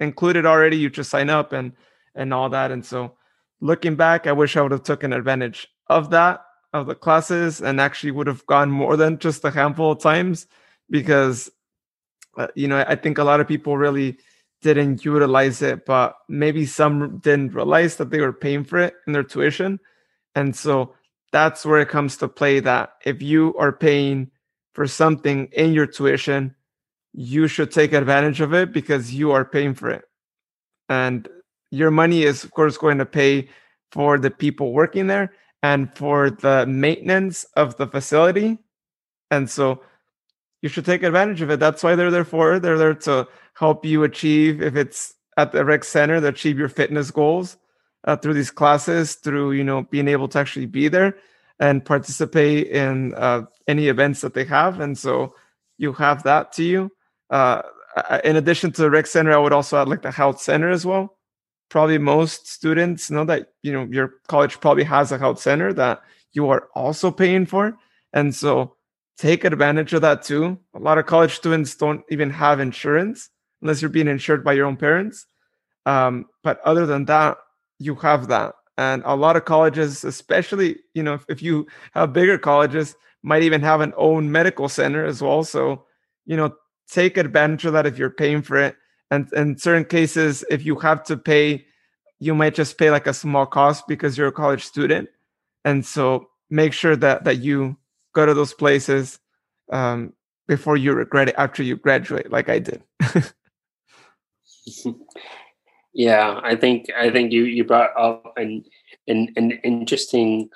[0.00, 1.72] included already, you just sign up and,
[2.14, 2.70] and all that.
[2.70, 3.16] And so
[3.60, 6.40] looking back, I wish I would have taken advantage of that
[6.72, 10.46] of the classes and actually would have gone more than just a handful of times
[10.90, 11.50] because
[12.36, 14.18] uh, you know i think a lot of people really
[14.62, 19.12] didn't utilize it but maybe some didn't realize that they were paying for it in
[19.12, 19.78] their tuition
[20.34, 20.94] and so
[21.32, 24.30] that's where it comes to play that if you are paying
[24.76, 26.54] for something in your tuition
[27.12, 30.04] you should take advantage of it because you are paying for it
[30.88, 31.28] and
[31.70, 33.48] your money is of course going to pay
[33.90, 38.58] for the people working there and for the maintenance of the facility.
[39.30, 39.82] And so
[40.62, 41.60] you should take advantage of it.
[41.60, 42.58] That's why they're there for.
[42.58, 46.68] They're there to help you achieve, if it's at the rec center, to achieve your
[46.68, 47.56] fitness goals
[48.04, 51.16] uh, through these classes, through you know being able to actually be there
[51.58, 54.80] and participate in uh, any events that they have.
[54.80, 55.34] And so
[55.78, 56.90] you have that to you.
[57.30, 57.62] Uh,
[58.24, 60.84] in addition to the rec center, I would also add like the health center as
[60.84, 61.16] well
[61.68, 66.00] probably most students know that you know your college probably has a health center that
[66.32, 67.76] you are also paying for
[68.12, 68.76] and so
[69.18, 73.30] take advantage of that too a lot of college students don't even have insurance
[73.62, 75.26] unless you're being insured by your own parents
[75.86, 77.36] um, but other than that
[77.78, 82.12] you have that and a lot of colleges especially you know if, if you have
[82.12, 85.42] bigger colleges might even have an own medical center as well.
[85.44, 85.84] So
[86.26, 86.54] you know
[86.88, 88.76] take advantage of that if you're paying for it.
[89.10, 91.66] And in certain cases if you have to pay
[92.18, 95.08] you might just pay like a small cost because you're a college student.
[95.64, 97.76] And so make sure that that you
[98.14, 99.18] go to those places
[99.72, 100.12] um,
[100.46, 102.82] before you regret it after you graduate like i did
[105.96, 108.64] Yeah, I think I think you you brought up an
[109.08, 110.50] an, an interesting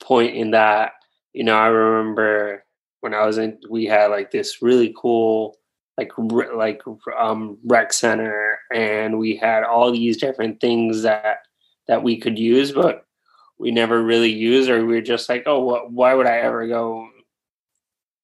[0.00, 0.92] point in that.
[1.34, 2.64] You know, I remember
[3.00, 5.58] when I was in, we had like this really cool
[5.98, 6.12] like
[6.54, 6.80] like
[7.18, 11.40] um rec center, and we had all these different things that
[11.88, 13.04] that we could use, but
[13.58, 16.66] we never really used, or we were just like, oh, what, why would I ever
[16.68, 17.08] go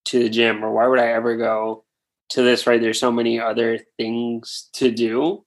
[0.06, 1.85] to the gym, or why would I ever go
[2.30, 2.66] to this?
[2.66, 2.80] Right?
[2.80, 5.44] There's so many other things to do,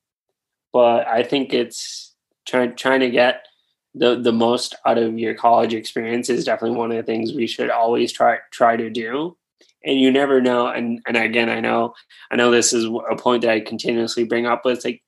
[0.75, 2.13] but I think it's
[2.45, 3.45] trying trying to get
[3.93, 7.47] the the most out of your college experience is definitely one of the things we
[7.47, 9.37] should always try try to do.
[9.85, 11.93] And you never know and and again i know
[12.29, 15.01] i know this is a point that i continuously bring up but it's like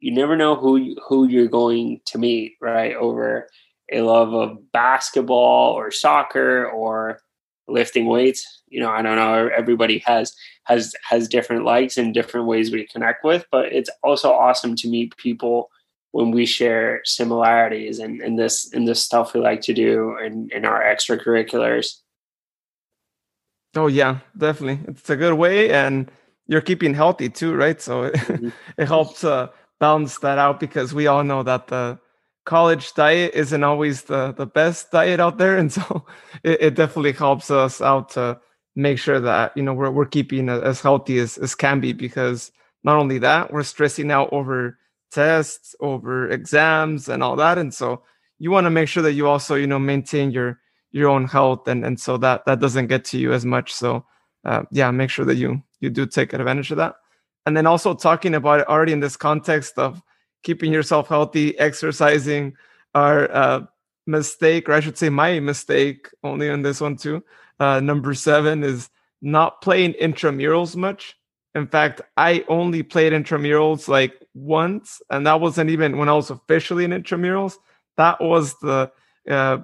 [0.00, 3.46] you never know who who you're going to meet right over
[3.92, 7.20] a love of basketball or soccer or
[7.68, 8.62] lifting weights.
[8.68, 12.86] You know i don't know everybody has has has different likes and different ways we
[12.86, 15.68] connect with but it's also awesome to meet people
[16.12, 20.16] when we share similarities and in, in this in this stuff we like to do
[20.22, 22.00] and in, in our extracurriculars.
[23.74, 24.84] Oh yeah definitely.
[24.88, 26.10] It's a good way and
[26.46, 27.80] you're keeping healthy too right?
[27.80, 28.50] So it, mm-hmm.
[28.76, 29.48] it helps uh,
[29.80, 31.98] balance that out because we all know that the
[32.44, 35.56] college diet isn't always the the best diet out there.
[35.62, 36.06] And so
[36.42, 38.40] it, it definitely helps us out to
[38.74, 42.50] make sure that you know we're, we're keeping as healthy as, as can be because
[42.84, 44.78] not only that we're stressing out over
[45.10, 47.58] tests over exams and all that.
[47.58, 48.02] And so
[48.38, 50.58] you want to make sure that you also you know maintain your
[50.90, 53.72] your own health and and so that that doesn't get to you as much.
[53.72, 54.04] So
[54.44, 56.96] uh, yeah make sure that you you do take advantage of that.
[57.44, 60.00] And then also talking about it already in this context of
[60.42, 62.54] keeping yourself healthy exercising
[62.94, 63.60] our uh,
[64.06, 67.22] mistake or i should say my mistake only on this one too
[67.60, 71.16] uh, number seven is not playing intramurals much
[71.54, 76.30] in fact, I only played intramurals like once, and that wasn't even when I was
[76.30, 77.56] officially in intramurals.
[77.96, 78.90] That was the
[79.28, 79.58] uh,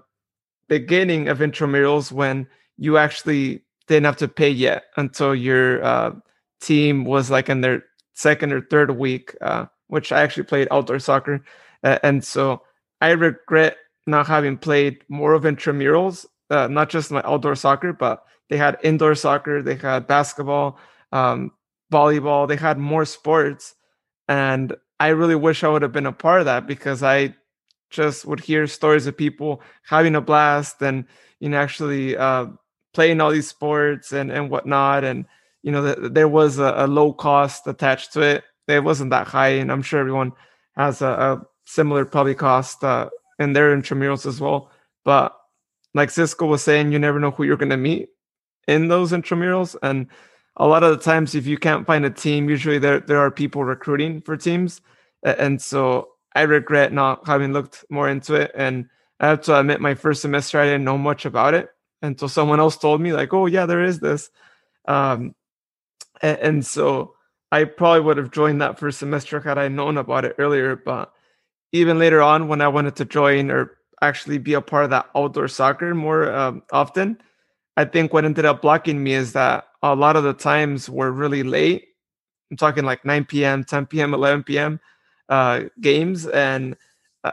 [0.69, 6.13] beginning of intramurals when you actually didn't have to pay yet until your uh,
[6.61, 10.99] team was like in their second or third week, uh, which I actually played outdoor
[10.99, 11.45] soccer.
[11.83, 12.63] and so
[13.01, 18.25] I regret not having played more of intramurals, uh, not just my outdoor soccer, but
[18.49, 20.79] they had indoor soccer, they had basketball.
[21.13, 21.53] Um,
[21.93, 22.49] volleyball.
[22.49, 23.75] They had more sports.
[24.29, 27.35] And I really wish I would have been a part of that because I
[27.91, 31.05] just would hear stories of people having a blast and,
[31.41, 32.47] you know, actually uh,
[32.93, 35.05] playing all these sports and, and whatnot.
[35.05, 35.25] And,
[35.63, 38.45] you know, the, there was a, a, low cost attached to it.
[38.69, 39.49] It wasn't that high.
[39.49, 40.33] And I'm sure everyone
[40.77, 44.71] has a, a similar probably cost uh, in their intramurals as well.
[45.05, 45.37] But
[45.95, 48.09] like Cisco was saying, you never know who you're going to meet
[48.67, 49.77] in those intramurals.
[49.83, 50.09] And
[50.59, 53.31] a lot of the times if you can't find a team usually there there are
[53.31, 54.81] people recruiting for teams
[55.23, 58.87] and so i regret not having looked more into it and
[59.21, 61.69] i have to admit my first semester i didn't know much about it
[62.03, 64.31] until someone else told me like oh yeah there is this
[64.87, 65.35] um,
[66.23, 67.15] and, and so
[67.53, 71.13] i probably would have joined that first semester had i known about it earlier but
[71.73, 75.09] even later on when i wanted to join or actually be a part of that
[75.17, 77.19] outdoor soccer more um, often
[77.77, 81.13] i think what ended up blocking me is that a lot of the times were
[81.13, 81.89] really late.
[82.51, 84.81] I'm talking like 9 p.m., 10 p.m., 11 p.m.
[85.29, 86.77] Uh, games, and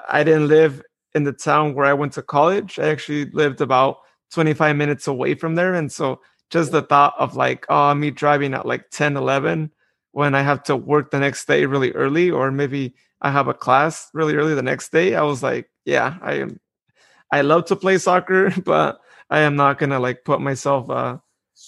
[0.09, 0.81] I didn't live
[1.13, 2.77] in the town where I went to college.
[2.77, 3.99] I actually lived about
[4.31, 8.53] 25 minutes away from there, and so just the thought of like, oh, me driving
[8.53, 9.71] at like 10, 11
[10.15, 13.53] when I have to work the next day really early, or maybe I have a
[13.53, 15.13] class really early the next day.
[15.13, 16.61] I was like, yeah, I am.
[17.33, 21.17] I love to play soccer, but I am not gonna like put myself uh,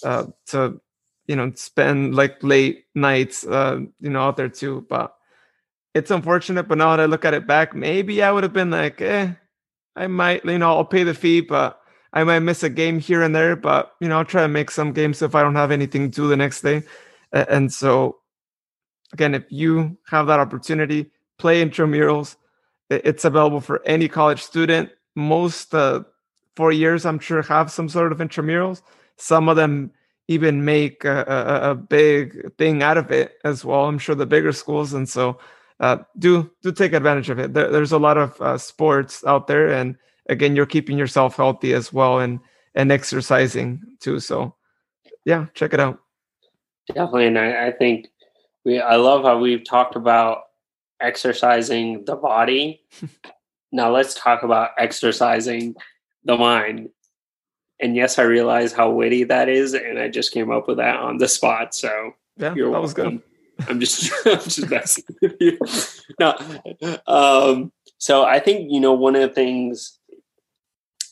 [0.02, 0.80] uh, to
[1.26, 4.86] you know spend like late nights uh, you know out there too.
[4.88, 5.14] But
[5.92, 6.68] it's unfortunate.
[6.68, 9.34] But now that I look at it back, maybe I would have been like, eh,
[9.94, 11.78] I might you know I'll pay the fee, but
[12.14, 13.56] I might miss a game here and there.
[13.56, 16.22] But you know I'll try to make some games if I don't have anything to
[16.22, 16.82] do the next day.
[17.30, 18.16] And so
[19.12, 22.36] again, if you have that opportunity, play intramurals.
[22.90, 24.90] It's available for any college student.
[25.14, 26.02] Most uh,
[26.56, 28.82] four years, I'm sure, have some sort of intramurals.
[29.16, 29.90] Some of them
[30.28, 33.86] even make a, a, a, big thing out of it as well.
[33.86, 35.38] I'm sure the bigger schools, and so
[35.80, 37.54] uh, do do take advantage of it.
[37.54, 39.96] There, there's a lot of uh, sports out there, and
[40.28, 42.40] again, you're keeping yourself healthy as well, and
[42.74, 44.20] and exercising too.
[44.20, 44.54] So,
[45.24, 45.98] yeah, check it out.
[46.88, 48.08] Definitely, and I, I think
[48.64, 48.80] we.
[48.80, 50.44] I love how we've talked about
[51.00, 52.82] exercising the body.
[53.72, 55.74] now let's talk about exercising
[56.24, 56.90] the mind
[57.80, 60.96] and yes, I realize how witty that is, and I just came up with that
[60.96, 61.74] on the spot.
[61.74, 63.22] So yeah, that was good.
[63.68, 65.58] I'm just, I'm just messing with you.
[66.18, 66.36] No,
[67.06, 69.94] um, so I think you know one of the things.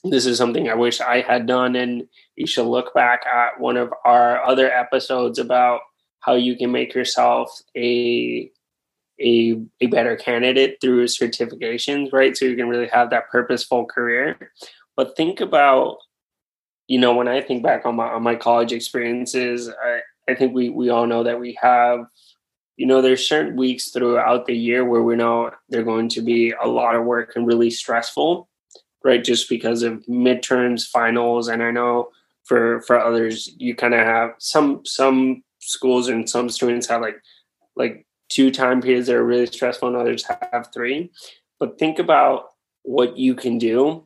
[0.05, 3.77] This is something I wish I had done, and you should look back at one
[3.77, 5.81] of our other episodes about
[6.21, 8.51] how you can make yourself a
[9.19, 12.37] a, a better candidate through certifications, right?
[12.37, 14.53] So you can really have that purposeful career.
[14.95, 15.97] But think about,
[16.87, 20.55] you know, when I think back on my on my college experiences, I, I think
[20.55, 22.07] we we all know that we have
[22.77, 26.53] you know there's certain weeks throughout the year where we know they're going to be
[26.63, 28.49] a lot of work and really stressful
[29.05, 32.09] right just because of midterms finals and i know
[32.45, 37.17] for for others you kind of have some some schools and some students have like
[37.75, 41.11] like two time periods that are really stressful and others have three.
[41.59, 42.51] But think about
[42.83, 44.05] what you can do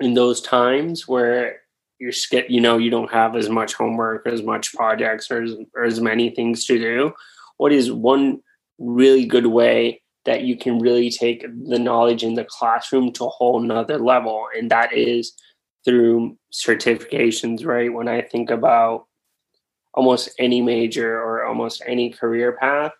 [0.00, 1.60] in those times where
[1.98, 2.12] you're
[2.48, 6.00] you know you don't have as much homework as much projects or as, or as
[6.00, 7.12] many things to do.
[7.56, 8.40] What is one
[8.78, 13.28] really good way that you can really take the knowledge in the classroom to a
[13.28, 15.34] whole nother level and that is
[15.84, 17.92] through certifications right?
[17.92, 19.06] When i think about
[19.94, 22.92] almost any major or almost any career path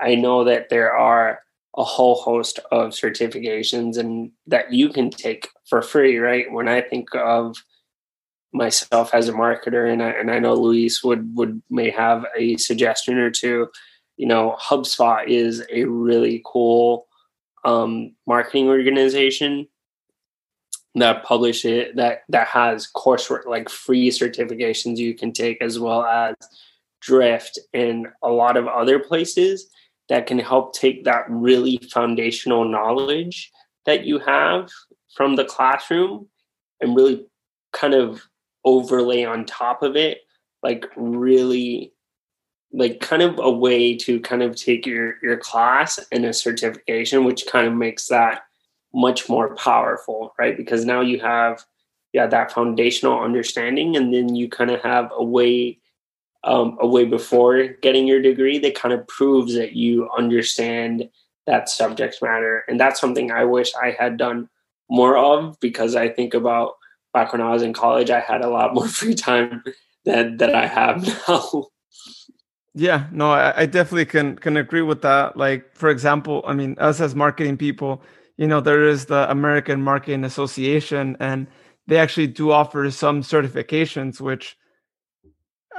[0.00, 1.40] i know that there are
[1.78, 6.80] a whole host of certifications and that you can take for free right when i
[6.80, 7.56] think of
[8.52, 12.56] myself as a marketer, and I, and I know Luis would would may have a
[12.56, 13.68] suggestion or two.
[14.16, 17.08] You know, HubSpot is a really cool
[17.64, 19.66] um, marketing organization
[20.94, 26.04] that publish it that that has coursework like free certifications you can take as well
[26.04, 26.34] as
[27.00, 29.70] drift and a lot of other places
[30.08, 33.50] that can help take that really foundational knowledge
[33.86, 34.70] that you have
[35.14, 36.28] from the classroom
[36.80, 37.24] and really
[37.72, 38.22] kind of
[38.64, 40.18] overlay on top of it
[40.62, 41.92] like really
[42.72, 47.24] like kind of a way to kind of take your your class and a certification
[47.24, 48.42] which kind of makes that
[48.94, 51.64] much more powerful right because now you have
[52.12, 55.78] yeah that foundational understanding and then you kind of have a way
[56.44, 61.08] um, a way before getting your degree that kind of proves that you understand
[61.46, 64.48] that subject matter and that's something i wish i had done
[64.90, 66.74] more of because i think about
[67.12, 69.62] back when I was in college, I had a lot more free time
[70.04, 71.68] than that I have now.
[72.74, 75.36] Yeah, no, I, I, definitely can can agree with that.
[75.36, 78.02] Like, for example, I mean, us as marketing people,
[78.36, 81.46] you know, there is the American Marketing Association, and
[81.86, 84.56] they actually do offer some certifications, which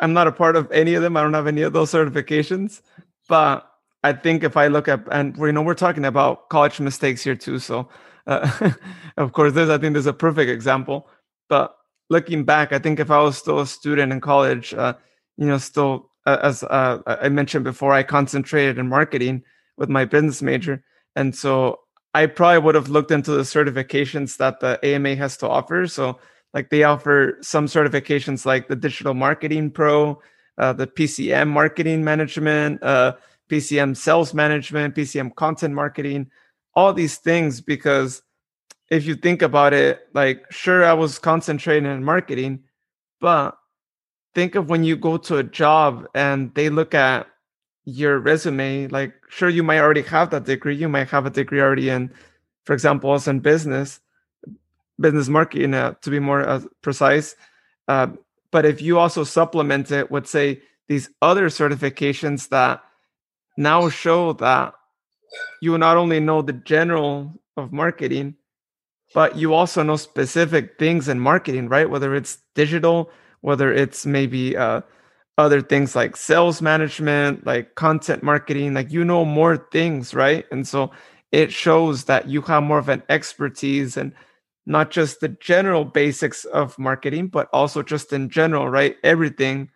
[0.01, 1.17] I'm not a part of any of them.
[1.17, 2.81] I don't have any of those certifications,
[3.27, 3.69] but
[4.03, 7.35] I think if I look at and you know we're talking about college mistakes here
[7.35, 7.89] too, so
[8.27, 8.71] uh,
[9.17, 11.07] of course, this I think there's a perfect example.
[11.47, 11.75] But
[12.09, 14.93] looking back, I think if I was still a student in college, uh,
[15.37, 19.43] you know, still uh, as uh, I mentioned before, I concentrated in marketing
[19.77, 20.83] with my business major,
[21.15, 21.79] and so
[22.13, 25.87] I probably would have looked into the certifications that the AMA has to offer.
[25.87, 26.19] So,
[26.53, 30.21] like they offer some certifications like the Digital Marketing Pro,
[30.57, 33.13] uh, the PCM Marketing Management, uh,
[33.49, 36.29] PCM Sales Management, PCM Content Marketing,
[36.75, 38.21] all these things because
[38.89, 42.63] if you think about it, like sure, I was concentrating in marketing,
[43.19, 43.57] but
[44.35, 47.27] think of when you go to a job and they look at
[47.85, 50.75] your resume, like sure, you might already have that degree.
[50.75, 52.13] You might have a degree already in,
[52.65, 53.99] for example, also in business,
[54.99, 57.35] business marketing, uh, to be more uh, precise.
[57.87, 58.07] Uh,
[58.51, 62.83] but if you also supplement it with, say, these other certifications that
[63.57, 64.73] now show that
[65.61, 68.35] you not only know the general of marketing,
[69.13, 71.89] but you also know specific things in marketing, right?
[71.89, 73.09] Whether it's digital,
[73.41, 74.81] whether it's maybe uh,
[75.37, 80.45] other things like sales management, like content marketing, like you know more things, right?
[80.51, 80.91] And so
[81.31, 84.13] it shows that you have more of an expertise and
[84.65, 88.95] not just the general basics of marketing, but also just in general, right?
[89.03, 89.69] Everything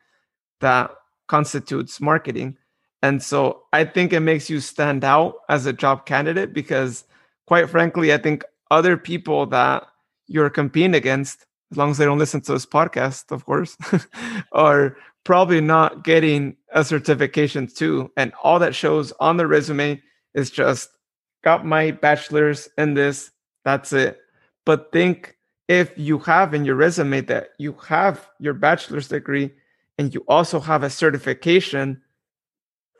[0.62, 0.91] that
[1.28, 2.58] constitutes marketing.
[3.01, 7.03] And so I think it makes you stand out as a job candidate because,
[7.47, 9.88] quite frankly, I think other people that
[10.28, 13.78] you're competing against, as long as they don't listen to this podcast, of course,
[14.51, 14.97] are
[15.28, 18.09] probably not getting a certification too.
[18.15, 20.01] And all that shows on the resume
[20.34, 20.89] is just
[21.43, 23.30] got my bachelor's in this,
[23.65, 24.21] that's it.
[24.65, 25.36] But think
[25.67, 29.51] if you have in your resume that you have your bachelor's degree
[29.97, 32.01] and you also have a certification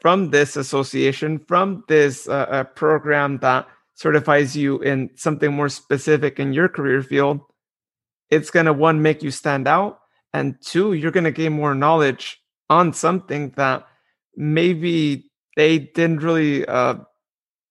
[0.01, 6.41] from this association, from this uh, uh program that certifies you in something more specific
[6.41, 7.39] in your career field,
[8.30, 10.01] it's going to one make you stand out
[10.38, 13.88] and two you're going to gain more knowledge on something that
[14.35, 16.95] maybe they didn't really uh,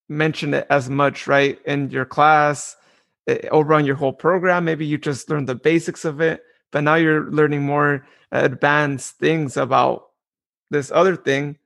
[0.08, 2.76] mention it as much, right, in your class,
[3.28, 4.64] eh, over on your whole program.
[4.64, 6.42] Maybe you just learned the basics of it,
[6.72, 10.08] but now you're learning more advanced things about
[10.70, 11.58] this other thing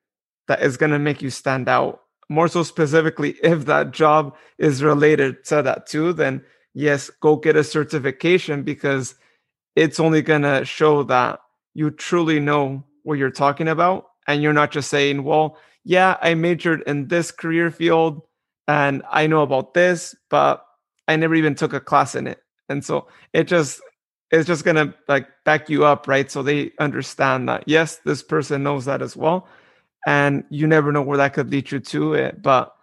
[0.49, 2.03] that is going to make you stand out.
[2.29, 6.45] More so specifically, if that job is related to that too, then
[6.75, 9.15] yes, go get a certification because
[9.81, 11.41] it's only going to show that
[11.73, 14.09] you truly know what you're talking about.
[14.27, 18.21] And you're not just saying, well, yeah, I majored in this career field
[18.69, 20.67] and I know about this, but
[21.09, 22.43] I never even took a class in it.
[22.69, 23.81] And so it just
[24.31, 26.31] it's just gonna like back you up, right?
[26.31, 29.49] So they understand that yes, this person knows that as well.
[30.07, 32.43] And you never know where that could lead you to it.
[32.43, 32.75] But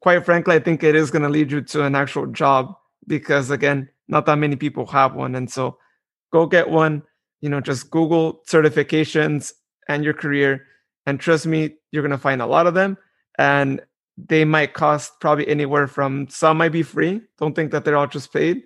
[0.00, 2.76] quite frankly, I think it is gonna lead you to an actual job
[3.06, 5.34] because again, not that many people have one.
[5.34, 5.78] And so
[6.32, 7.02] go get one,
[7.40, 9.52] you know, just Google certifications
[9.88, 10.66] and your career.
[11.06, 12.98] And trust me, you're gonna find a lot of them.
[13.38, 13.80] And
[14.16, 17.20] they might cost probably anywhere from some might be free.
[17.38, 18.62] Don't think that they're all just paid.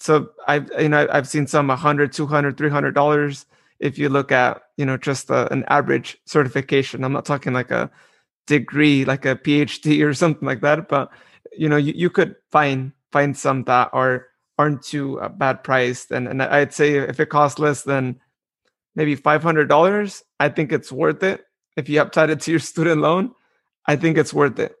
[0.00, 3.46] So I've you know I've seen some 100, 200, 300 dollars
[3.78, 7.04] if you look at you know just a, an average certification.
[7.04, 7.90] I'm not talking like a
[8.46, 11.10] degree like a PhD or something like that, but
[11.56, 14.26] you know you, you could find find some that are
[14.62, 18.20] aren't too uh, bad priced and and I'd say if it costs less than
[18.94, 21.44] maybe $500, I think it's worth it
[21.76, 23.34] if you tied it to your student loan
[23.86, 24.76] I think it's worth it.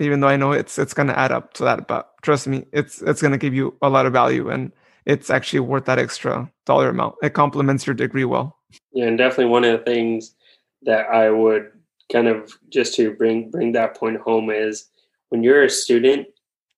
[0.00, 3.00] Even though I know it's it's gonna add up to that, but trust me, it's
[3.02, 4.72] it's gonna give you a lot of value and
[5.06, 7.14] it's actually worth that extra dollar amount.
[7.22, 8.58] It complements your degree well.
[8.92, 10.34] Yeah, and definitely one of the things
[10.82, 11.70] that I would
[12.10, 14.88] kind of just to bring bring that point home is
[15.28, 16.26] when you're a student,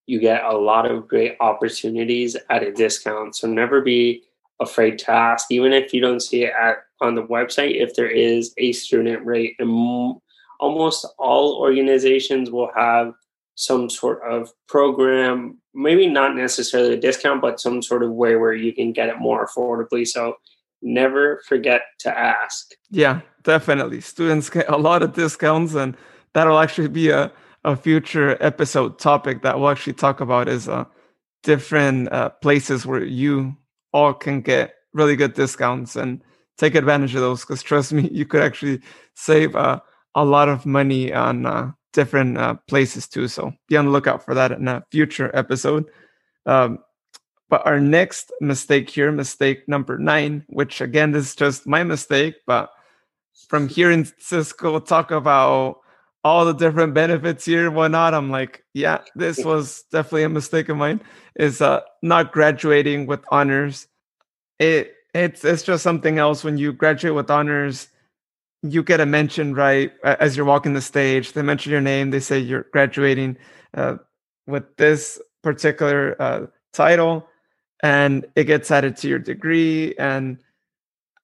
[0.06, 3.36] you get a lot of great opportunities at a discount.
[3.36, 4.22] So never be
[4.60, 7.80] afraid to ask, even if you don't see it at on the website.
[7.80, 10.18] If there is a student rate, and
[10.60, 13.12] almost all organizations will have
[13.54, 18.52] some sort of program, maybe not necessarily a discount, but some sort of way where
[18.52, 20.06] you can get it more affordably.
[20.06, 20.36] So
[20.82, 22.70] never forget to ask.
[22.90, 24.00] Yeah, definitely.
[24.00, 25.96] Students get a lot of discounts, and
[26.34, 27.32] that'll actually be a,
[27.66, 30.84] a future episode topic that we'll actually talk about is uh,
[31.42, 33.56] different uh, places where you
[33.92, 36.22] all can get really good discounts and
[36.58, 38.80] take advantage of those because trust me, you could actually
[39.14, 39.80] save uh,
[40.14, 43.26] a lot of money on uh, different uh, places too.
[43.26, 45.86] So be on the lookout for that in a future episode.
[46.46, 46.78] Um,
[47.48, 52.70] but our next mistake here, mistake number nine, which again is just my mistake, but
[53.48, 55.80] from hearing Cisco talk about
[56.26, 60.68] all the different benefits here and whatnot, I'm like, yeah, this was definitely a mistake
[60.68, 61.00] of mine.
[61.36, 63.86] Is uh, not graduating with honors.
[64.58, 67.88] It it's it's just something else when you graduate with honors
[68.62, 71.32] you get a mention right as you're walking the stage.
[71.32, 72.10] They mention your name.
[72.10, 73.36] They say you're graduating
[73.74, 73.96] uh,
[74.46, 77.28] with this particular uh, title,
[77.82, 79.94] and it gets added to your degree.
[79.98, 80.38] And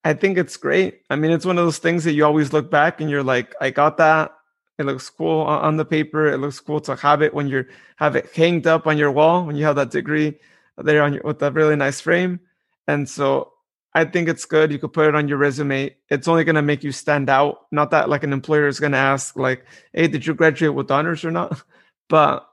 [0.04, 1.02] I think it's great.
[1.10, 3.54] I mean, it's one of those things that you always look back and you're like,
[3.60, 4.32] I got that.
[4.78, 6.26] It looks cool on the paper.
[6.26, 7.64] It looks cool to have it when you
[7.96, 10.38] have it hanged up on your wall when you have that degree
[10.78, 12.40] there on your with a really nice frame.
[12.88, 13.52] And so
[13.94, 14.72] I think it's good.
[14.72, 15.94] You could put it on your resume.
[16.08, 17.66] It's only going to make you stand out.
[17.70, 20.90] Not that like an employer is going to ask like, "Hey, did you graduate with
[20.90, 21.62] honors or not?"
[22.08, 22.46] But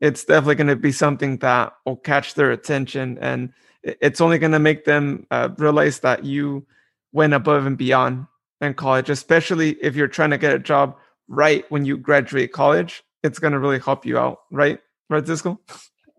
[0.00, 3.52] it's definitely going to be something that will catch their attention, and
[3.82, 6.66] it's only going to make them uh, realize that you
[7.12, 8.26] went above and beyond
[8.60, 9.08] in college.
[9.08, 10.96] Especially if you're trying to get a job
[11.28, 14.80] right when you graduate college, it's going to really help you out, right?
[15.10, 15.60] Right, Cisco?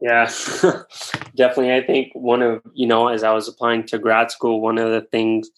[0.01, 0.25] Yeah,
[1.35, 1.73] definitely.
[1.73, 4.91] I think one of, you know, as I was applying to grad school, one of
[4.91, 5.49] the things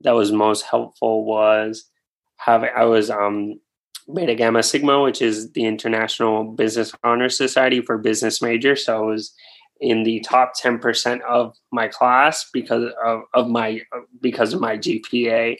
[0.00, 1.84] that was most helpful was
[2.36, 3.60] having, I was um,
[4.12, 8.84] Beta Gamma Sigma, which is the International Business Honor Society for business majors.
[8.84, 9.32] So I was
[9.80, 13.82] in the top 10% of my class because of, of my,
[14.20, 15.56] because of my GPA.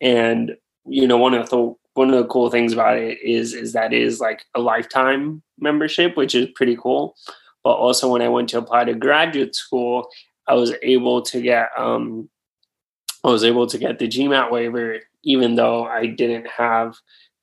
[0.00, 0.56] And,
[0.86, 3.92] you know, one of the, one of the cool things about it is, is that
[3.92, 7.14] is like a lifetime membership, which is pretty cool.
[7.62, 10.08] But also, when I went to apply to graduate school,
[10.46, 12.30] I was able to get um,
[13.22, 16.96] I was able to get the GMAT waiver, even though I didn't have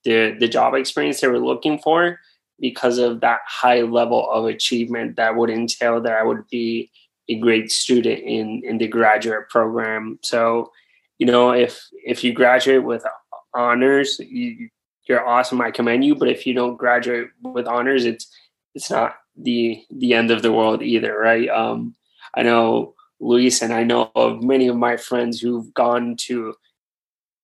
[0.04, 2.20] the the job experience they were looking for,
[2.60, 6.90] because of that high level of achievement that would entail that I would be
[7.30, 10.18] a great student in in the graduate program.
[10.24, 10.72] So,
[11.20, 13.06] you know, if if you graduate with
[13.54, 14.70] honors, you,
[15.08, 15.62] you're awesome.
[15.62, 16.16] I commend you.
[16.16, 18.28] But if you don't graduate with honors, it's
[18.76, 21.50] it's not the the end of the world either, right?
[21.50, 21.96] Um,
[22.36, 26.54] I know Luis and I know of many of my friends who've gone to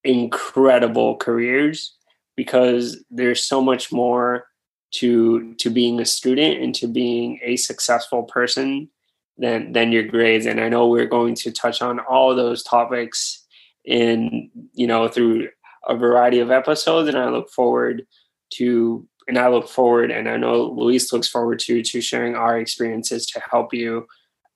[0.03, 1.95] incredible careers
[2.35, 4.47] because there's so much more
[4.91, 8.89] to to being a student and to being a successful person
[9.37, 13.43] than than your grades and i know we're going to touch on all those topics
[13.85, 15.47] in you know through
[15.87, 18.05] a variety of episodes and i look forward
[18.51, 22.57] to and i look forward and i know luis looks forward to to sharing our
[22.57, 24.05] experiences to help you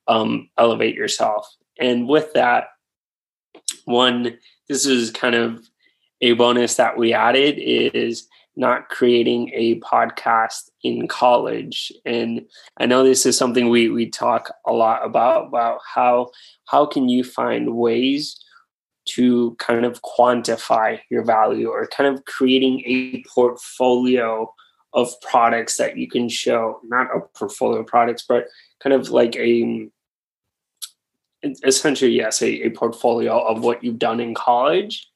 [0.08, 1.48] um, elevate yourself.
[1.80, 2.68] And with that
[3.86, 5.66] one this is kind of
[6.22, 11.92] a bonus that we added is not creating a podcast in college.
[12.06, 12.46] And
[12.80, 16.32] i know this is something we we talk a lot about about how
[16.66, 18.36] how can you find ways
[19.08, 24.52] to kind of quantify your value or kind of creating a portfolio
[24.94, 28.48] of products that you can show not a portfolio of products but
[28.82, 29.90] kind of like a
[31.44, 35.08] essentially yes a, a portfolio of what you've done in college.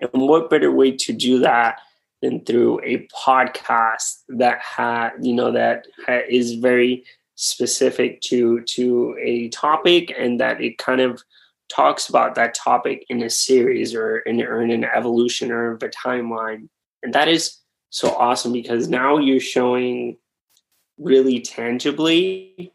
[0.00, 1.80] And what better way to do that
[2.20, 5.86] than through a podcast that had you know that
[6.28, 11.22] is very specific to to a topic and that it kind of
[11.68, 15.82] talks about that topic in a series or in, or in an evolution or of
[15.82, 16.68] a timeline.
[17.02, 17.58] And that is
[17.90, 20.18] so awesome because now you're showing
[20.98, 22.72] really tangibly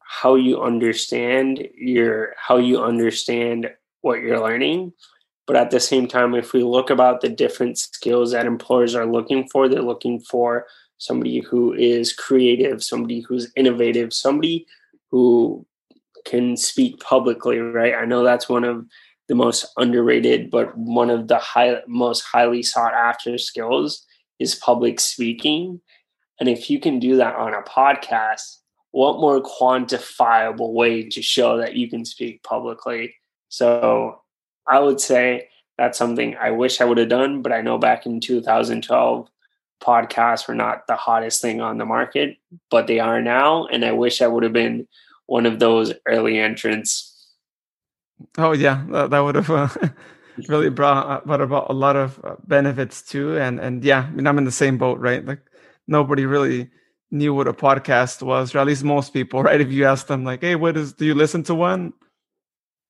[0.00, 3.70] how you understand your how you understand
[4.02, 4.92] what you're learning.
[5.46, 9.06] But at the same time if we look about the different skills that employers are
[9.06, 10.66] looking for they're looking for
[10.98, 14.66] somebody who is creative somebody who's innovative somebody
[15.10, 15.66] who
[16.24, 18.86] can speak publicly right i know that's one of
[19.28, 24.04] the most underrated but one of the high, most highly sought after skills
[24.38, 25.80] is public speaking
[26.40, 28.58] and if you can do that on a podcast
[28.94, 33.16] what more quantifiable way to show that you can speak publicly?
[33.48, 34.20] So
[34.68, 38.06] I would say that's something I wish I would have done, but I know back
[38.06, 39.28] in 2012,
[39.82, 42.36] podcasts were not the hottest thing on the market,
[42.70, 43.66] but they are now.
[43.66, 44.86] And I wish I would have been
[45.26, 47.10] one of those early entrants.
[48.38, 49.50] Oh, yeah, that, that would have.
[49.50, 49.68] Uh,
[50.48, 54.10] really brought, uh, brought about a lot of uh, benefits too and and yeah i
[54.10, 55.38] mean i'm in the same boat right like
[55.86, 56.68] nobody really
[57.14, 59.60] knew what a podcast was, or at least most people, right?
[59.60, 61.92] If you ask them, like, hey, what is, do you listen to one?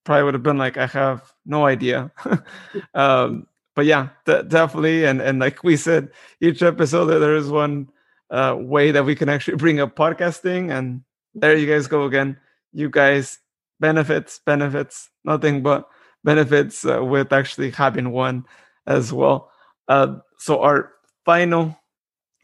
[0.05, 2.11] Probably would have been like, I have no idea.
[2.95, 5.05] um, but yeah, definitely.
[5.05, 6.11] And, and like we said,
[6.41, 7.89] each episode, there is one
[8.31, 10.71] uh, way that we can actually bring up podcasting.
[10.71, 11.03] And
[11.35, 12.39] there you guys go again.
[12.73, 13.39] You guys,
[13.81, 15.89] benefits, benefits, nothing but
[16.25, 18.45] benefits uh, with actually having one
[18.87, 19.51] as well.
[19.89, 20.93] Uh, so our
[21.25, 21.77] final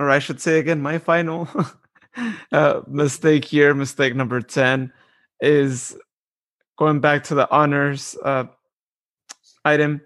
[0.00, 1.46] or I should say again, my final
[2.52, 4.90] uh, mistake here, mistake number 10,
[5.42, 5.96] is
[6.78, 8.44] going back to the honors uh,
[9.66, 10.00] item,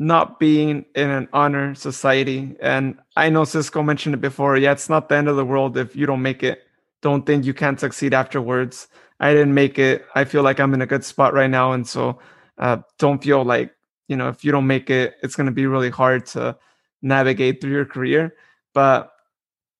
[0.00, 2.56] not being in an honor society.
[2.60, 4.56] And I know Cisco mentioned it before.
[4.56, 6.65] Yeah, it's not the end of the world if you don't make it.
[7.06, 8.88] Don't think you can't succeed afterwards.
[9.20, 10.04] I didn't make it.
[10.16, 11.70] I feel like I'm in a good spot right now.
[11.70, 12.18] And so
[12.58, 13.70] uh, don't feel like,
[14.08, 16.58] you know, if you don't make it, it's going to be really hard to
[17.02, 18.34] navigate through your career.
[18.74, 19.12] But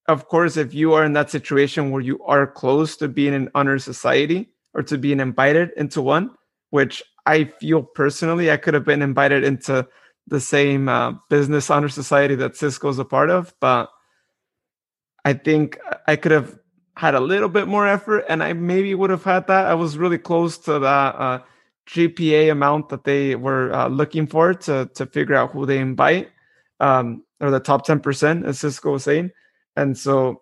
[0.07, 3.51] of course, if you are in that situation where you are close to being in
[3.57, 6.31] honor society or to being invited into one,
[6.71, 9.85] which I feel personally, I could have been invited into
[10.29, 13.91] the same uh, business honor society that Cisco is a part of, but
[15.25, 16.57] I think I could have
[16.97, 19.67] had a little bit more effort, and I maybe would have had that.
[19.67, 21.43] I was really close to that uh,
[21.89, 26.31] GPA amount that they were uh, looking for to to figure out who they invite,
[26.81, 29.31] um, or the top ten percent, as Cisco was saying.
[29.77, 30.41] And so,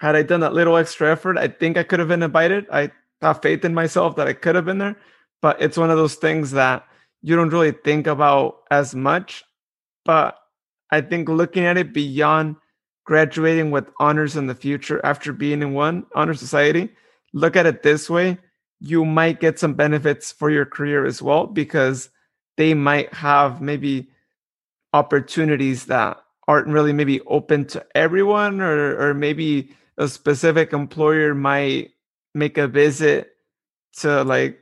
[0.00, 2.66] had I done that little extra effort, I think I could have been invited.
[2.70, 2.90] I
[3.22, 4.96] have faith in myself that I could have been there.
[5.40, 6.86] But it's one of those things that
[7.22, 9.44] you don't really think about as much.
[10.04, 10.38] But
[10.90, 12.56] I think looking at it beyond
[13.04, 16.88] graduating with honors in the future after being in one honor society,
[17.32, 18.38] look at it this way
[18.84, 22.10] you might get some benefits for your career as well because
[22.56, 24.08] they might have maybe
[24.92, 31.92] opportunities that aren't really maybe open to everyone or or maybe a specific employer might
[32.34, 33.36] make a visit
[33.96, 34.60] to like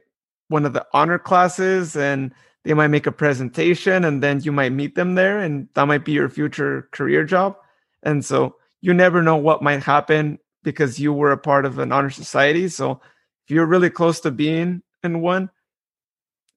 [0.49, 2.32] one of the honor classes and
[2.64, 6.05] they might make a presentation and then you might meet them there and that might
[6.05, 7.57] be your future career job
[8.03, 11.92] and so you never know what might happen because you were a part of an
[11.92, 13.00] honor society so
[13.44, 15.50] if you're really close to being in one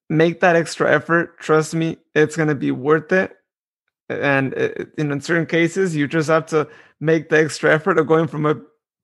[0.08, 3.36] make that extra effort trust me it's going to be worth it
[4.08, 6.68] and uh, uh, in certain cases you just have to
[7.00, 8.54] make the extra effort of going from a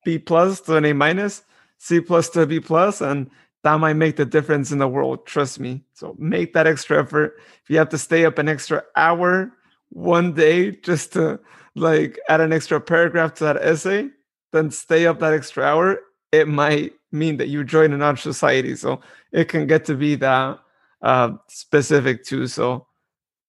[0.04, 1.42] b plus to an a minus
[1.78, 3.30] c plus to a b plus and
[3.62, 5.24] that might make the difference in the world.
[5.26, 5.84] Trust me.
[5.94, 7.38] So make that extra effort.
[7.62, 9.52] If you have to stay up an extra hour
[9.90, 11.38] one day just to
[11.74, 14.10] like add an extra paragraph to that essay,
[14.52, 15.98] then stay up that extra hour.
[16.30, 18.74] It might mean that you join an honor society.
[18.76, 19.00] So
[19.32, 20.58] it can get to be that
[21.02, 22.46] uh, specific too.
[22.46, 22.86] So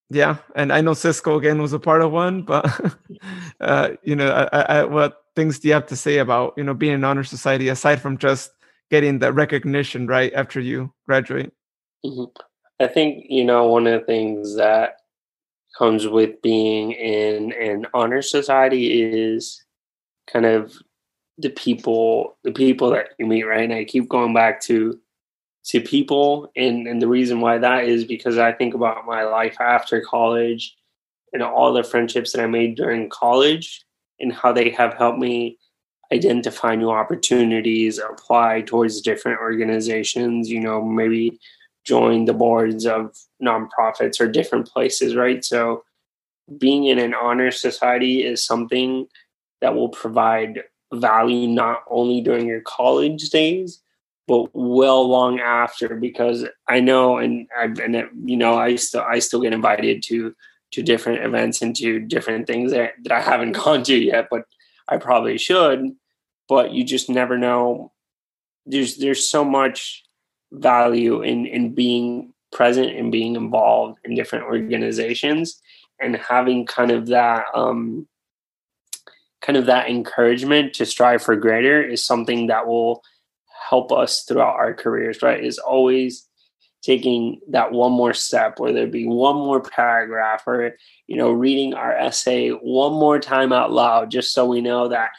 [0.10, 2.66] yeah, and I know Cisco again was a part of one, but
[3.62, 6.74] uh, you know, I, I, what things do you have to say about you know
[6.74, 8.52] being an honor society aside from just
[8.92, 11.52] getting the recognition right after you graduate?
[12.06, 12.26] Mm-hmm.
[12.80, 14.98] I think you know one of the things that
[15.78, 19.64] comes with being in an honor society is
[20.28, 20.74] kind of
[21.38, 23.64] the people the people that you meet right?
[23.64, 25.00] And i keep going back to
[25.66, 29.60] to people and and the reason why that is because i think about my life
[29.60, 30.76] after college
[31.32, 33.84] and all the friendships that i made during college
[34.20, 35.58] and how they have helped me
[36.12, 41.40] identify new opportunities apply towards different organizations you know maybe
[41.84, 45.44] join the boards of nonprofits or different places right?
[45.44, 45.84] So
[46.58, 49.08] being in an honor society is something
[49.62, 50.64] that will provide
[50.94, 53.82] value not only during your college days
[54.28, 59.18] but well long after because i know and i've been you know i still i
[59.18, 60.36] still get invited to
[60.70, 64.44] to different events and to different things that, that i haven't gone to yet but
[64.88, 65.96] i probably should
[66.48, 67.92] but you just never know.
[68.66, 70.04] There's there's so much
[70.54, 75.62] value in in being present and being involved in different organizations
[76.00, 78.08] and having kind of that um
[79.42, 83.04] kind of that encouragement to strive for greater is something that will
[83.70, 85.44] help us throughout our careers, right?
[85.44, 86.28] Is always
[86.82, 90.76] taking that one more step, whether it be one more paragraph or,
[91.08, 95.12] you know, reading our essay one more time out loud, just so we know that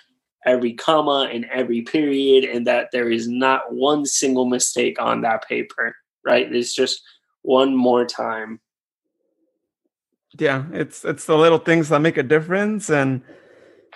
[0.45, 5.47] every comma and every period and that there is not one single mistake on that
[5.49, 6.53] paper, right?
[6.53, 7.03] It's just
[7.43, 8.61] one more time.
[10.39, 13.23] Yeah, it's it's the little things that make a difference and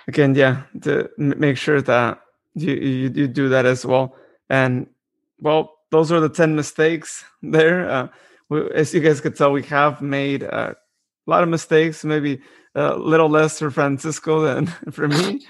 [0.07, 2.21] again, yeah, to make sure that
[2.55, 4.15] you, you, you do that as well.
[4.49, 4.87] And
[5.39, 7.89] well, those are the 10 mistakes there.
[7.89, 8.07] Uh,
[8.49, 12.41] we, as you guys could tell, we have made uh, a lot of mistakes, maybe
[12.75, 15.45] a little less for Francisco than for me.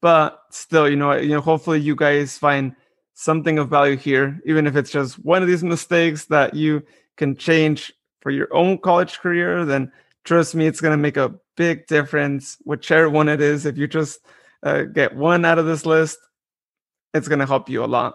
[0.00, 2.74] But still, you know, you know, hopefully you guys find
[3.14, 6.82] something of value here, even if it's just one of these mistakes that you
[7.16, 7.92] can change
[8.22, 9.92] for your own college career, then
[10.24, 13.66] trust me, it's going to make a big difference, whichever one it is.
[13.66, 14.20] If you just
[14.62, 16.18] uh, get one out of this list,
[17.12, 18.14] it's going to help you a lot.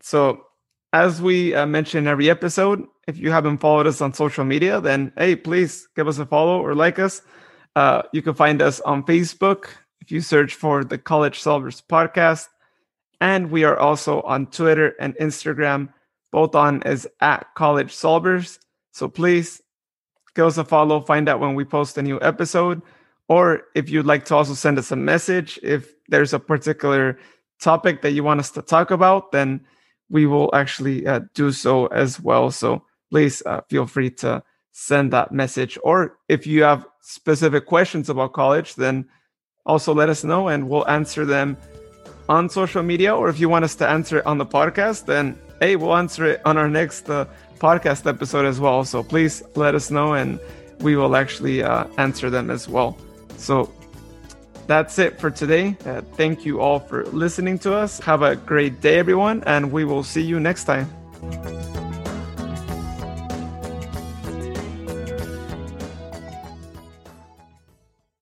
[0.00, 0.44] So,
[0.92, 5.12] as we uh, mention every episode, if you haven't followed us on social media, then
[5.16, 7.20] hey, please give us a follow or like us.
[7.76, 9.68] Uh, you can find us on Facebook
[10.00, 12.48] if you search for the College Solvers Podcast.
[13.20, 15.92] And we are also on Twitter and Instagram,
[16.30, 18.58] both on as at College Solvers.
[18.92, 19.60] So please
[20.34, 22.80] give us a follow, find out when we post a new episode.
[23.28, 27.18] Or if you'd like to also send us a message, if there's a particular
[27.60, 29.60] topic that you want us to talk about, then
[30.08, 32.50] we will actually uh, do so as well.
[32.50, 34.42] So please uh, feel free to
[34.72, 35.76] send that message.
[35.82, 39.06] Or if you have specific questions about college, then
[39.68, 41.56] also let us know and we'll answer them
[42.28, 43.14] on social media.
[43.14, 46.24] Or if you want us to answer it on the podcast, then hey, we'll answer
[46.26, 47.26] it on our next uh,
[47.58, 48.84] podcast episode as well.
[48.84, 50.40] So please let us know and
[50.80, 52.96] we will actually uh, answer them as well.
[53.36, 53.72] So
[54.66, 55.76] that's it for today.
[55.84, 57.98] Uh, thank you all for listening to us.
[58.00, 61.87] Have a great day, everyone, and we will see you next time.